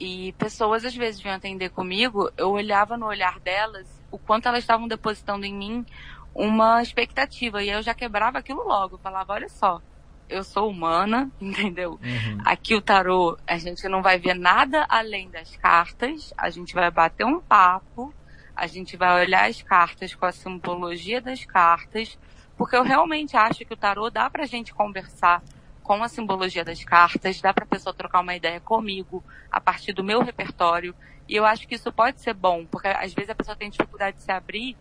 [0.00, 4.60] E pessoas às vezes vinham atender comigo, eu olhava no olhar delas o quanto elas
[4.60, 5.86] estavam depositando em mim
[6.34, 7.62] uma expectativa.
[7.62, 8.94] E eu já quebrava aquilo logo.
[8.94, 9.82] Eu falava, olha só,
[10.28, 11.92] eu sou humana, entendeu?
[12.02, 12.38] Uhum.
[12.44, 16.90] Aqui o tarô, a gente não vai ver nada além das cartas, a gente vai
[16.90, 18.14] bater um papo,
[18.54, 22.18] a gente vai olhar as cartas com a simbologia das cartas,
[22.58, 25.40] porque eu realmente acho que o tarô dá pra gente conversar
[25.82, 30.04] com a simbologia das cartas, dá pra pessoa trocar uma ideia comigo a partir do
[30.04, 30.94] meu repertório.
[31.26, 34.16] E eu acho que isso pode ser bom, porque às vezes a pessoa tem dificuldade
[34.16, 34.76] de se abrir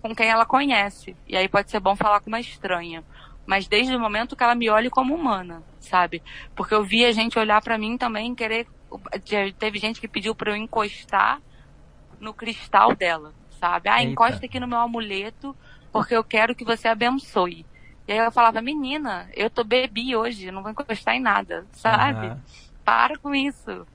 [0.00, 1.16] com quem ela conhece.
[1.26, 3.02] E aí pode ser bom falar com uma estranha.
[3.46, 6.22] Mas desde o momento que ela me olhe como humana, sabe?
[6.54, 8.68] Porque eu vi a gente olhar pra mim também querer.
[9.58, 11.40] Teve gente que pediu pra eu encostar
[12.20, 13.88] no cristal dela, sabe?
[13.88, 14.12] Ah, Eita.
[14.12, 15.56] encosta aqui no meu amuleto
[15.92, 17.66] porque eu quero que você abençoe.
[18.08, 22.26] E aí eu falava, menina, eu tô bebi hoje, não vou encostar em nada, sabe?
[22.26, 22.42] Aham.
[22.84, 23.86] Para com isso.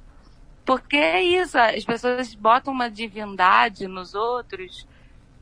[0.63, 4.87] Porque é isso, as pessoas botam uma divindade nos outros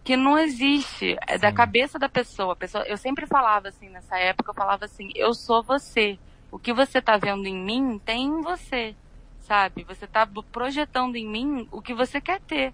[0.04, 1.18] que não existe.
[1.28, 2.56] É da cabeça da pessoa.
[2.56, 2.84] Pessoa.
[2.86, 6.20] Eu sempre falava assim, nessa época, eu falava assim, eu sou você.
[6.52, 8.96] O que você tá vendo em mim tem em você.
[9.40, 9.84] Sabe?
[9.84, 12.72] Você tá projetando em mim o que você quer ter.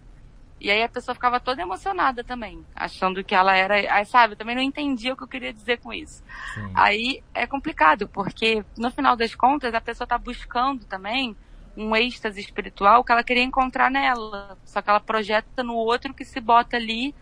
[0.62, 3.74] E aí a pessoa ficava toda emocionada também, achando que ela era.
[3.92, 6.24] Aí, sabe, eu também não entendia o que eu queria dizer com isso.
[6.54, 6.72] Sim.
[6.76, 11.36] Aí é complicado, porque no final das contas a pessoa tá buscando também
[11.76, 14.56] um êxtase espiritual que ela queria encontrar nela.
[14.64, 17.16] Só que ela projeta no outro que se bota ali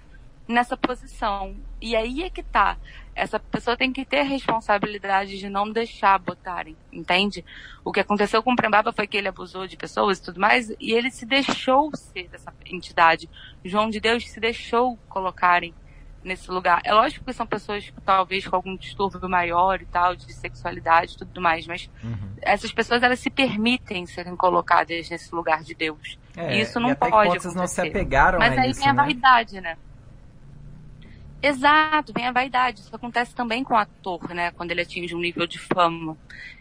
[0.45, 1.55] nessa posição.
[1.81, 2.75] E aí é que tá.
[3.19, 7.43] Essa pessoa tem que ter responsabilidade de não deixar botarem, entende?
[7.83, 10.69] O que aconteceu com o Prembaba foi que ele abusou de pessoas e tudo mais,
[10.79, 13.29] e ele se deixou ser dessa entidade.
[13.63, 15.73] João de Deus se deixou colocarem
[16.23, 16.81] nesse lugar.
[16.83, 21.17] É lógico que são pessoas talvez com algum distúrbio maior e tal, de sexualidade e
[21.17, 22.33] tudo mais, mas Uhum.
[22.41, 26.17] essas pessoas elas se permitem serem colocadas nesse lugar de Deus.
[26.35, 27.97] É, e isso não e até pode vocês não se acontecer.
[27.97, 29.03] apegaram Mas a aí isso, tem a né?
[29.03, 29.77] vaidade, né?
[31.41, 32.81] Exato, vem a vaidade.
[32.81, 34.51] Isso acontece também com o ator, né?
[34.51, 36.17] Quando ele atinge um nível de fama.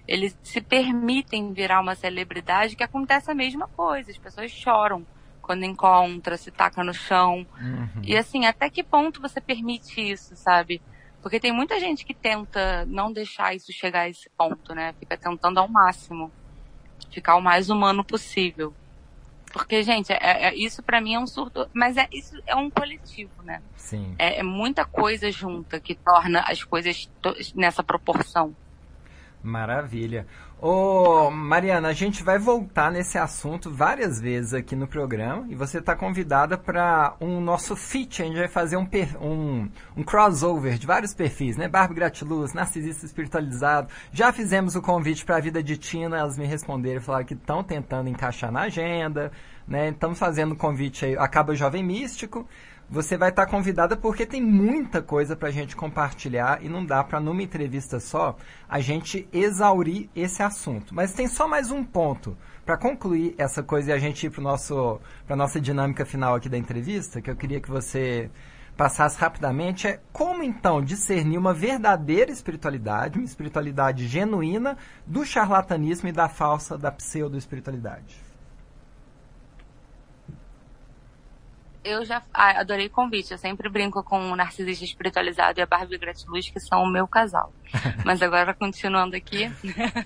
[0.06, 4.10] Eles se permitem virar uma celebridade que acontece a mesma coisa.
[4.10, 5.04] As pessoas choram
[5.42, 7.46] quando encontra, se taca no chão.
[7.60, 8.02] Uhum.
[8.04, 10.80] E assim, até que ponto você permite isso, sabe?
[11.22, 14.94] Porque tem muita gente que tenta não deixar isso chegar a esse ponto, né?
[15.00, 16.30] Fica tentando ao máximo
[17.10, 18.74] ficar o mais humano possível.
[19.48, 22.70] Porque, gente, é, é isso para mim é um surto, mas é isso é um
[22.70, 23.62] coletivo, né?
[23.76, 24.14] Sim.
[24.18, 27.10] É, é muita coisa junta que torna as coisas
[27.54, 28.54] nessa proporção.
[29.42, 30.26] Maravilha.
[30.60, 35.78] Ô, Mariana, a gente vai voltar nesse assunto várias vezes aqui no programa e você
[35.78, 38.22] está convidada para um nosso feat.
[38.22, 38.88] A gente vai fazer um,
[39.20, 41.68] um, um, crossover de vários perfis, né?
[41.68, 43.88] Barbie Gratiluz, Narcisista Espiritualizado.
[44.10, 47.34] Já fizemos o convite para a vida de Tina, elas me responderam e falaram que
[47.34, 49.30] estão tentando encaixar na agenda,
[49.64, 49.90] né?
[49.90, 52.44] Estamos fazendo o convite aí, Acaba Jovem Místico
[52.90, 57.04] você vai estar convidada porque tem muita coisa para a gente compartilhar e não dá
[57.04, 58.36] para numa entrevista só
[58.68, 60.94] a gente exaurir esse assunto.
[60.94, 64.42] Mas tem só mais um ponto para concluir essa coisa e a gente ir para
[64.42, 68.30] nosso para nossa dinâmica final aqui da entrevista que eu queria que você
[68.76, 76.12] passasse rapidamente é como então discernir uma verdadeira espiritualidade, uma espiritualidade genuína do charlatanismo e
[76.12, 78.27] da falsa da pseudo espiritualidade.
[81.88, 83.32] Eu já ah, adorei o convite.
[83.32, 87.06] Eu sempre brinco com o Narcisista Espiritualizado e a Barbie Gratiluz, que são o meu
[87.06, 87.52] casal.
[88.04, 89.50] Mas agora, continuando aqui.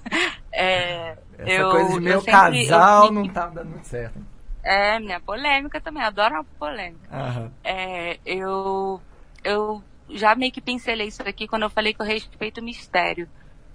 [0.52, 4.18] é, Essa eu, coisa de meu sempre, casal eu, não tá dando muito certo.
[4.62, 6.02] É, minha polêmica também.
[6.02, 7.08] Adoro uma polêmica.
[7.10, 7.50] Uhum.
[7.64, 9.00] É, eu,
[9.42, 13.28] eu já meio que pincelei isso aqui quando eu falei que eu respeito o mistério.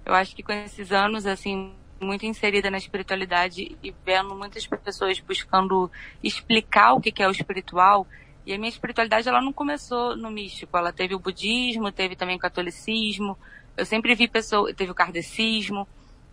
[0.04, 5.18] Eu acho que com esses anos, assim, muito inserida na espiritualidade e vendo muitas pessoas
[5.20, 5.90] buscando
[6.22, 8.06] explicar o que é o espiritual.
[8.46, 12.36] E a minha espiritualidade ela não começou no místico, ela teve o budismo, teve também
[12.36, 13.38] o catolicismo.
[13.76, 15.86] Eu sempre vi pessoas, teve o kardecismo.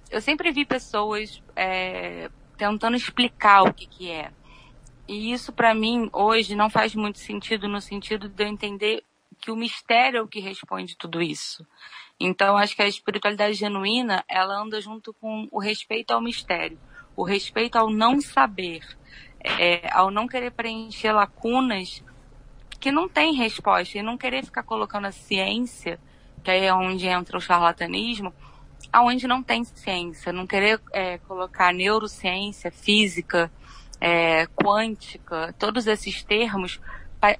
[0.09, 4.32] Eu sempre vi pessoas é, tentando explicar o que que é.
[5.07, 9.03] E isso para mim hoje não faz muito sentido no sentido de eu entender
[9.39, 11.66] que o mistério é o que responde tudo isso.
[12.20, 16.80] Então, acho que a espiritualidade genuína, ela anda junto com o respeito ao mistério,
[17.16, 18.82] o respeito ao não saber,
[19.43, 22.03] é, ao não querer preencher lacunas
[22.80, 25.99] que não tem resposta, e não querer ficar colocando a ciência,
[26.43, 28.34] que aí é onde entra o charlatanismo,
[28.93, 33.51] aonde não tem ciência, não querer é, colocar neurociência, física,
[33.99, 36.80] é, quântica, todos esses termos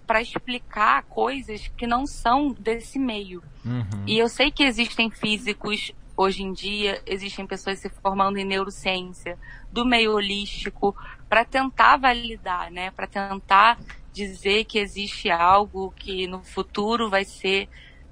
[0.06, 3.44] para explicar coisas que não são desse meio.
[3.64, 4.04] Uhum.
[4.06, 9.38] E eu sei que existem físicos hoje em dia, existem pessoas se formando em neurociência,
[9.72, 10.96] do meio holístico,
[11.28, 12.92] para tentar validar, né?
[12.92, 13.78] Para tentar
[14.14, 17.68] dizer que existe algo que no futuro vai ser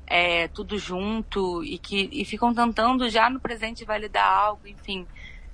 [0.06, 5.08] é, tudo junto e que e ficam tentando já no presente validar algo, enfim.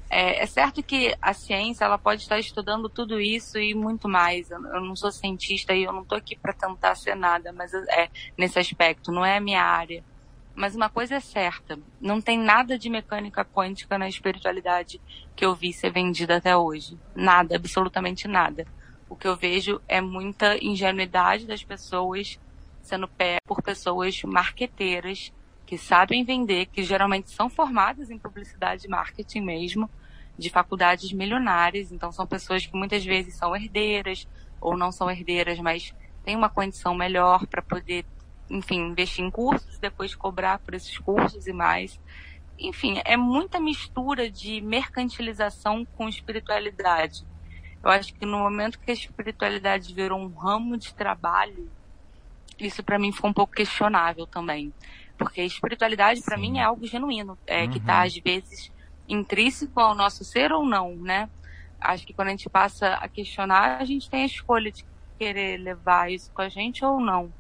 [0.10, 4.50] É, é, certo que a ciência ela pode estar estudando tudo isso e muito mais.
[4.50, 7.74] Eu, eu não sou cientista e eu não estou aqui para tentar ser nada, mas
[7.74, 10.04] é nesse aspecto não é a minha área.
[10.56, 15.00] Mas uma coisa é certa, não tem nada de mecânica quântica na espiritualidade
[15.36, 16.98] que eu vi ser vendida até hoje.
[17.16, 18.66] Nada, absolutamente nada.
[19.08, 22.40] O que eu vejo é muita ingenuidade das pessoas
[22.82, 25.32] sendo pé por pessoas marqueteiras
[25.70, 29.88] que sabem vender, que geralmente são formadas em publicidade e marketing mesmo,
[30.36, 34.28] de faculdades milionárias, então são pessoas que muitas vezes são herdeiras
[34.60, 35.94] ou não são herdeiras, mas
[36.26, 38.04] têm uma condição melhor para poder,
[38.50, 42.02] enfim, investir em cursos, depois cobrar por esses cursos e mais.
[42.58, 47.24] Enfim, é muita mistura de mercantilização com espiritualidade.
[47.84, 51.70] Eu acho que no momento que a espiritualidade virou um ramo de trabalho,
[52.60, 54.74] isso para mim ficou um pouco questionável também.
[55.20, 57.70] Porque a espiritualidade para mim é algo genuíno, é uhum.
[57.70, 58.72] que está às vezes
[59.08, 61.30] intrínseco ao nosso ser ou não, né?
[61.80, 64.86] Acho que quando a gente passa a questionar, a gente tem a escolha de
[65.18, 67.32] querer levar isso com a gente ou não.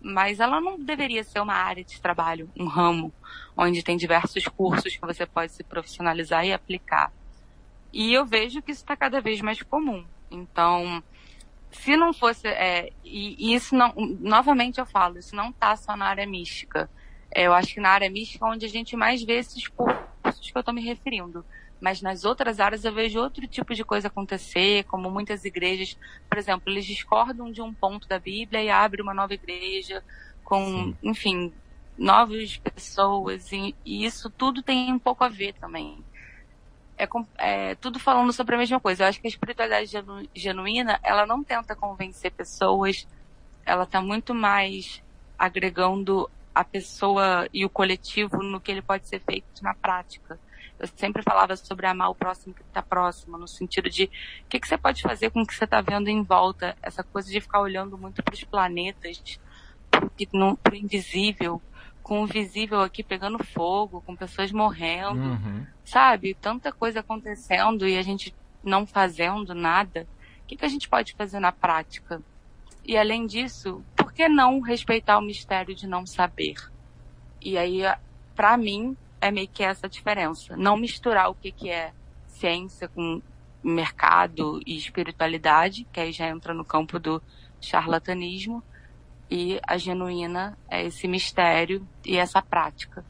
[0.00, 3.12] Mas ela não deveria ser uma área de trabalho, um ramo,
[3.56, 7.10] onde tem diversos cursos que você pode se profissionalizar e aplicar.
[7.90, 10.04] E eu vejo que isso está cada vez mais comum.
[10.30, 11.02] Então,
[11.70, 12.46] se não fosse.
[12.48, 13.94] É, e, e, isso não.
[14.20, 16.90] Novamente eu falo, isso não está só na área mística.
[17.34, 19.98] É, eu acho que na área mística é onde a gente mais vê esses cursos
[20.40, 21.44] que eu estou me referindo.
[21.80, 25.98] Mas nas outras áreas eu vejo outro tipo de coisa acontecer, como muitas igrejas,
[26.30, 30.02] por exemplo, eles discordam de um ponto da Bíblia e abrem uma nova igreja
[30.44, 30.96] com, Sim.
[31.02, 31.52] enfim,
[31.98, 35.98] novas pessoas e, e, isso tudo tem um pouco a ver também.
[36.96, 37.08] É,
[37.38, 39.04] é, tudo falando sobre a mesma coisa.
[39.04, 43.06] Eu acho que a espiritualidade genu, genuína, ela não tenta convencer pessoas,
[43.66, 45.02] ela está muito mais
[45.36, 50.38] agregando a pessoa e o coletivo no que ele pode ser feito na prática.
[50.78, 54.60] Eu sempre falava sobre amar o próximo que está próximo, no sentido de o que,
[54.60, 57.40] que você pode fazer com o que você está vendo em volta, essa coisa de
[57.40, 59.38] ficar olhando muito para os planetas,
[59.90, 61.62] para o invisível,
[62.02, 65.66] com o visível aqui pegando fogo, com pessoas morrendo, Uhum.
[65.84, 66.34] sabe?
[66.34, 70.06] Tanta coisa acontecendo e a gente não fazendo nada.
[70.42, 72.20] O que, que a gente pode fazer na prática?
[72.84, 76.56] E além disso, por que não respeitar o mistério de não saber?
[77.40, 77.82] E aí,
[78.34, 80.56] para mim, é meio que essa diferença.
[80.56, 81.92] Não misturar o que, que é
[82.26, 83.22] ciência com
[83.62, 87.22] mercado e espiritualidade, que aí já entra no campo do
[87.58, 88.62] charlatanismo,
[89.30, 93.04] e a genuína é esse mistério e essa prática.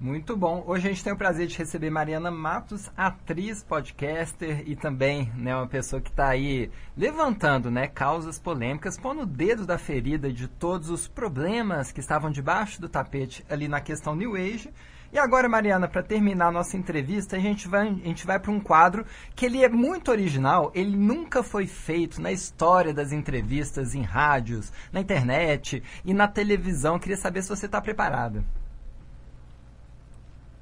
[0.00, 0.62] Muito bom.
[0.64, 5.56] Hoje a gente tem o prazer de receber Mariana Matos, atriz, podcaster e também né,
[5.56, 10.46] uma pessoa que está aí levantando né, causas polêmicas, pondo o dedo da ferida de
[10.46, 14.72] todos os problemas que estavam debaixo do tapete ali na questão New Age.
[15.12, 18.52] E agora, Mariana, para terminar a nossa entrevista, a gente vai, a gente vai para
[18.52, 23.96] um quadro que ele é muito original, ele nunca foi feito na história das entrevistas
[23.96, 27.00] em rádios, na internet e na televisão.
[27.00, 28.44] Queria saber se você está preparada.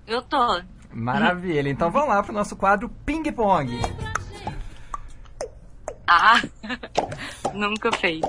[0.06, 0.62] Eu tô.
[0.92, 1.68] Maravilha.
[1.68, 3.78] Então vamos lá para o nosso quadro Ping Pong.
[6.08, 6.40] Ah,
[7.52, 8.28] nunca feito.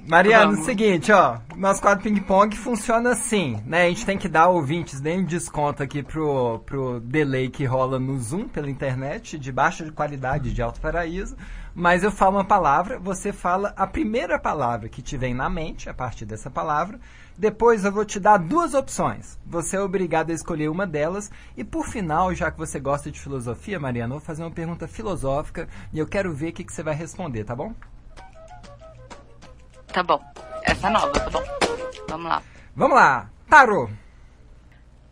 [0.00, 0.64] Mariana, Vamos.
[0.64, 3.84] seguinte, ó, nosso quadro Ping Pong funciona assim, né?
[3.84, 8.18] A gente tem que dar ouvintes, nem desconto aqui pro, pro delay que rola no
[8.18, 11.36] Zoom pela internet, de baixa qualidade de Alto Paraíso.
[11.74, 15.90] Mas eu falo uma palavra, você fala a primeira palavra que te vem na mente,
[15.90, 17.00] a partir dessa palavra.
[17.36, 19.36] Depois eu vou te dar duas opções.
[19.44, 21.32] Você é obrigado a escolher uma delas.
[21.56, 24.86] E por final, já que você gosta de filosofia, Mariana, eu vou fazer uma pergunta
[24.86, 27.74] filosófica e eu quero ver o que, que você vai responder, tá bom?
[29.92, 30.22] Tá bom.
[30.62, 31.42] Essa é nova, tá bom.
[32.08, 32.42] Vamos lá.
[32.76, 33.30] Vamos lá.
[33.50, 33.90] Tarô.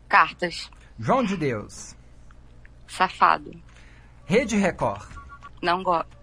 [0.08, 0.70] Cartas.
[0.96, 1.96] João de Deus.
[2.86, 3.50] Safado.
[4.26, 5.08] Rede Record.
[5.60, 6.21] Não gosto.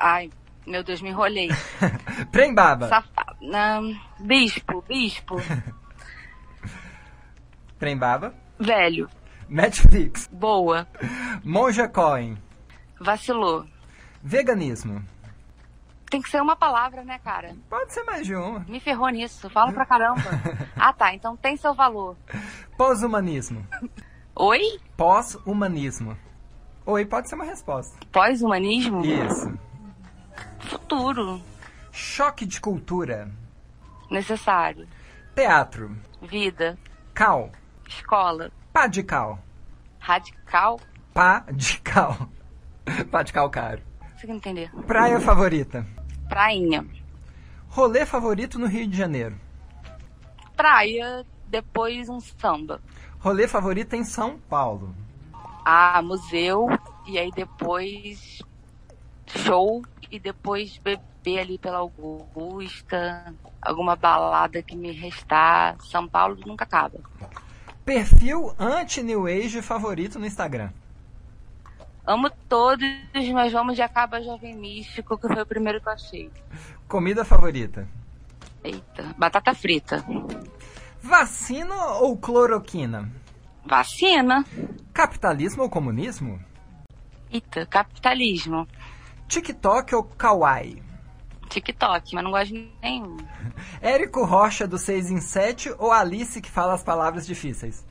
[0.00, 0.30] Ai,
[0.64, 1.48] meu Deus, me enrolei.
[2.30, 3.04] Prembaba.
[3.42, 3.92] Não.
[4.20, 5.36] Bispo, bispo.
[7.78, 8.34] Prembaba.
[8.58, 9.08] Velho.
[9.48, 10.28] Netflix.
[10.32, 10.86] Boa.
[11.44, 12.36] Monja Coin.
[13.00, 13.64] Vacilou.
[14.22, 15.02] Veganismo.
[16.10, 17.54] Tem que ser uma palavra, né, cara?
[17.68, 18.60] Pode ser mais de uma.
[18.60, 19.48] Me ferrou nisso.
[19.50, 20.22] Fala pra caramba.
[20.80, 21.12] Ah, tá.
[21.12, 22.16] Então tem seu valor.
[22.76, 23.66] Pós-humanismo.
[24.36, 24.60] Oi?
[24.96, 26.16] Pós-humanismo.
[26.86, 27.98] Oi, pode ser uma resposta.
[28.12, 29.04] Pós-humanismo?
[29.04, 29.58] Isso.
[30.68, 31.42] Futuro.
[31.90, 33.30] Choque de cultura.
[34.10, 34.86] Necessário.
[35.34, 35.96] Teatro.
[36.20, 36.78] Vida.
[37.14, 37.50] Cal.
[37.88, 38.50] Escola.
[38.72, 39.38] Pá de cal.
[39.98, 40.78] Radical.
[41.14, 42.28] Pá de cal.
[43.10, 43.82] Pá de cal caro.
[44.12, 44.70] Consegui entender.
[44.86, 45.86] Praia favorita.
[46.28, 46.86] Prainha.
[47.70, 49.40] Rolê favorito no Rio de Janeiro.
[50.54, 52.80] Praia, depois um samba.
[53.20, 54.94] Rolê favorito em São Paulo.
[55.64, 56.68] Ah, museu.
[57.06, 58.42] E aí depois
[59.36, 59.82] show.
[60.10, 63.34] E depois beber ali pela Augusta.
[63.60, 65.76] Alguma balada que me restar.
[65.80, 66.98] São Paulo nunca acaba.
[67.84, 70.70] Perfil anti-New Age favorito no Instagram.
[72.06, 72.86] Amo todos,
[73.34, 76.30] mas vamos de Acaba Jovem Místico, que foi o primeiro que eu achei.
[76.88, 77.86] Comida favorita.
[78.64, 80.02] Eita, batata frita.
[81.02, 83.12] Vacina ou cloroquina?
[83.64, 84.44] Vacina.
[84.92, 86.42] Capitalismo ou comunismo?
[87.30, 88.66] Eita, capitalismo.
[89.28, 90.82] TikTok ou Kawaii?
[91.48, 93.16] TikTok, mas não gosto de nenhum.
[93.80, 97.86] Érico Rocha do 6 em 7 ou Alice que fala as palavras difíceis?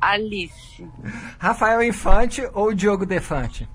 [0.00, 0.86] Alice.
[1.38, 3.68] Rafael Infante ou Diogo Defante?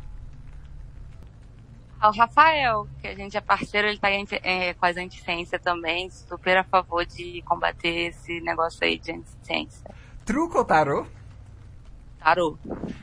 [1.99, 6.09] Ao Rafael, que a gente é parceiro, ele tá anti- é, com as anti-ciência também,
[6.09, 9.87] super a favor de combater esse negócio aí de anti-ciência.
[10.25, 11.05] Truco ou tarô?
[12.21, 12.55] Tarô.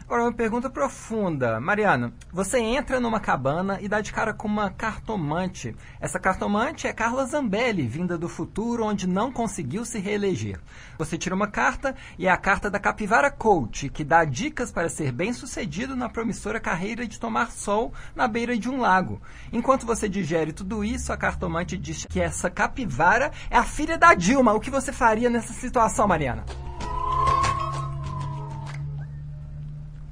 [0.05, 1.61] Agora, uma pergunta profunda.
[1.61, 5.75] Mariana, você entra numa cabana e dá de cara com uma cartomante.
[6.01, 10.61] Essa cartomante é Carla Zambelli, vinda do futuro, onde não conseguiu se reeleger.
[10.97, 14.89] Você tira uma carta e é a carta da Capivara Coach, que dá dicas para
[14.89, 19.21] ser bem-sucedido na promissora carreira de tomar sol na beira de um lago.
[19.53, 24.15] Enquanto você digere tudo isso, a cartomante diz que essa capivara é a filha da
[24.15, 24.55] Dilma.
[24.55, 26.45] O que você faria nessa situação, Mariana?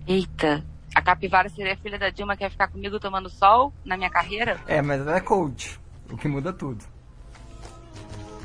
[0.06, 0.64] Eita,
[0.94, 4.60] a capivara seria filha da Dilma que ia ficar comigo tomando sol na minha carreira?
[4.66, 5.80] É, mas ela é coach,
[6.10, 6.84] o que muda tudo.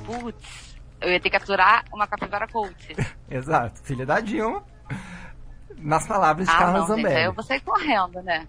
[0.06, 2.96] Putz, eu ia ter que aturar uma capivara coach.
[3.30, 4.64] Exato, filha da Dilma.
[5.78, 7.26] Nas palavras de ah, gente, Zambelli.
[7.26, 8.48] eu vou sair correndo, né?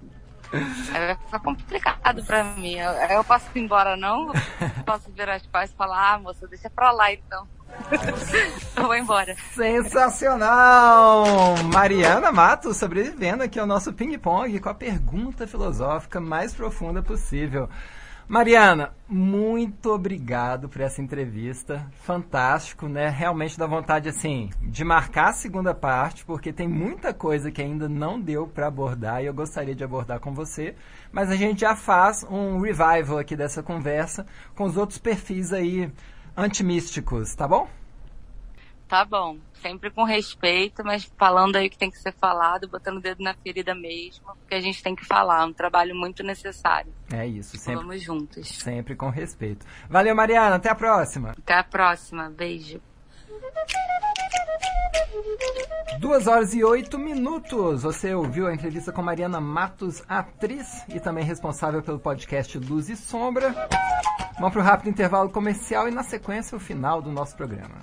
[0.52, 2.78] Aí vai ficar complicado pra mim.
[2.78, 4.32] Aí eu posso ir embora, não?
[4.84, 7.46] Posso virar as pais e falar, ah, moça, deixa pra lá então.
[8.76, 9.34] eu vou embora.
[9.54, 11.24] Sensacional!
[11.72, 17.68] Mariana Matos sobrevivendo aqui ao nosso ping-pong com a pergunta filosófica mais profunda possível.
[18.32, 21.86] Mariana, muito obrigado por essa entrevista.
[22.00, 23.10] Fantástico, né?
[23.10, 27.90] Realmente dá vontade, assim, de marcar a segunda parte, porque tem muita coisa que ainda
[27.90, 30.74] não deu para abordar e eu gostaria de abordar com você.
[31.12, 35.92] Mas a gente já faz um revival aqui dessa conversa com os outros perfis aí
[36.34, 37.68] antimísticos, tá bom?
[38.92, 42.98] Tá bom, sempre com respeito, mas falando aí o que tem que ser falado, botando
[42.98, 46.22] o dedo na ferida mesmo, porque a gente tem que falar, é um trabalho muito
[46.22, 46.92] necessário.
[47.10, 47.76] É isso, sempre.
[47.76, 48.46] Vamos juntos.
[48.48, 49.64] Sempre com respeito.
[49.88, 51.30] Valeu, Mariana, até a próxima.
[51.30, 52.82] Até a próxima, beijo.
[55.98, 57.84] Duas horas e oito minutos.
[57.84, 62.96] Você ouviu a entrevista com Mariana Matos, atriz e também responsável pelo podcast Luz e
[62.96, 63.54] Sombra.
[64.38, 67.76] Vamos para o rápido intervalo comercial e na sequência o final do nosso programa.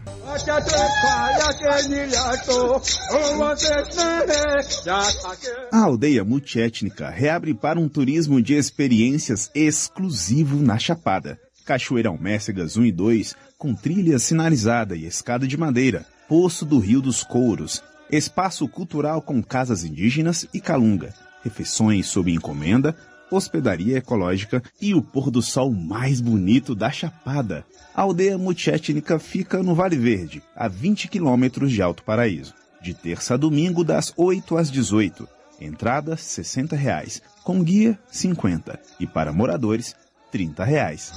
[5.71, 11.39] A aldeia multiétnica reabre para um turismo de experiências exclusivo na Chapada.
[11.65, 17.01] Cachoeira Almécegas 1 e 2, com trilha sinalizada e escada de madeira, Poço do Rio
[17.01, 21.13] dos Couros, espaço cultural com casas indígenas e calunga,
[21.43, 22.95] refeições sob encomenda,
[23.31, 27.65] hospedaria ecológica e o pôr do sol mais bonito da Chapada.
[27.93, 32.53] A aldeia multiétnica fica no Vale Verde, a 20 quilômetros de Alto Paraíso.
[32.81, 35.27] De terça a domingo, das 8 às 18.
[35.60, 37.22] Entrada, 60 reais.
[37.43, 38.80] Com guia, 50.
[38.99, 39.95] E para moradores,
[40.31, 41.11] 30 reais.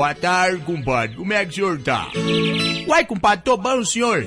[0.00, 1.14] Boa tarde, compadre.
[1.14, 2.08] Como é que o senhor tá?
[2.88, 4.24] Uai, compadre, tô bom, senhor?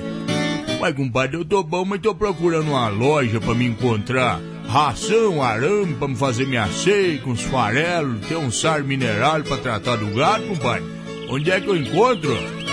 [0.78, 4.40] Uai, compadre, eu tô bom, mas tô procurando uma loja pra me encontrar.
[4.68, 9.96] Ração, arame pra me fazer minha seca, uns farelos, ter um sar mineral pra tratar
[9.96, 10.84] do gato, compadre.
[11.28, 12.63] Onde é que eu encontro?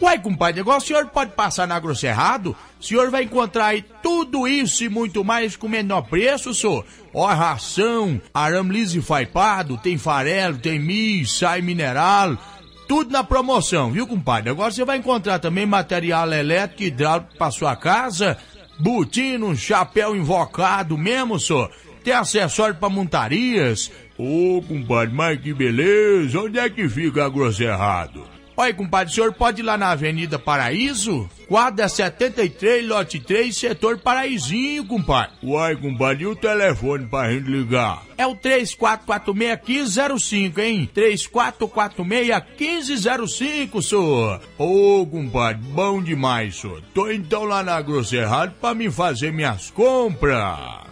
[0.00, 4.46] Uai, compadre, igual o senhor pode passar na Grosserrado, o senhor vai encontrar aí tudo
[4.46, 6.86] isso e muito mais com menor preço, senhor.
[7.12, 12.38] Ó, ração, arame liso e faipado, tem farelo, tem milho, sai mineral,
[12.86, 14.50] tudo na promoção, viu, compadre?
[14.50, 18.38] Agora você vai encontrar também material elétrico e hidráulico pra sua casa,
[18.78, 21.72] botino, chapéu invocado mesmo, senhor.
[22.04, 23.90] Tem acessório pra montarias.
[24.16, 28.37] Ô, compadre, mas que beleza, onde é que fica a Grosserrado?
[28.60, 31.30] Olha, compadre, o senhor pode ir lá na Avenida Paraíso?
[31.46, 35.36] Quadra 73, lote 3, setor Paraízinho, compadre.
[35.44, 38.02] Uai, compadre, e o telefone pra gente ligar?
[38.16, 40.90] É o 3446-1505, hein?
[40.92, 44.40] 3446-1505, senhor.
[44.58, 46.82] Ô, compadre, bom demais, senhor.
[46.92, 50.87] Tô então lá na Grosserrado pra me fazer minhas compras.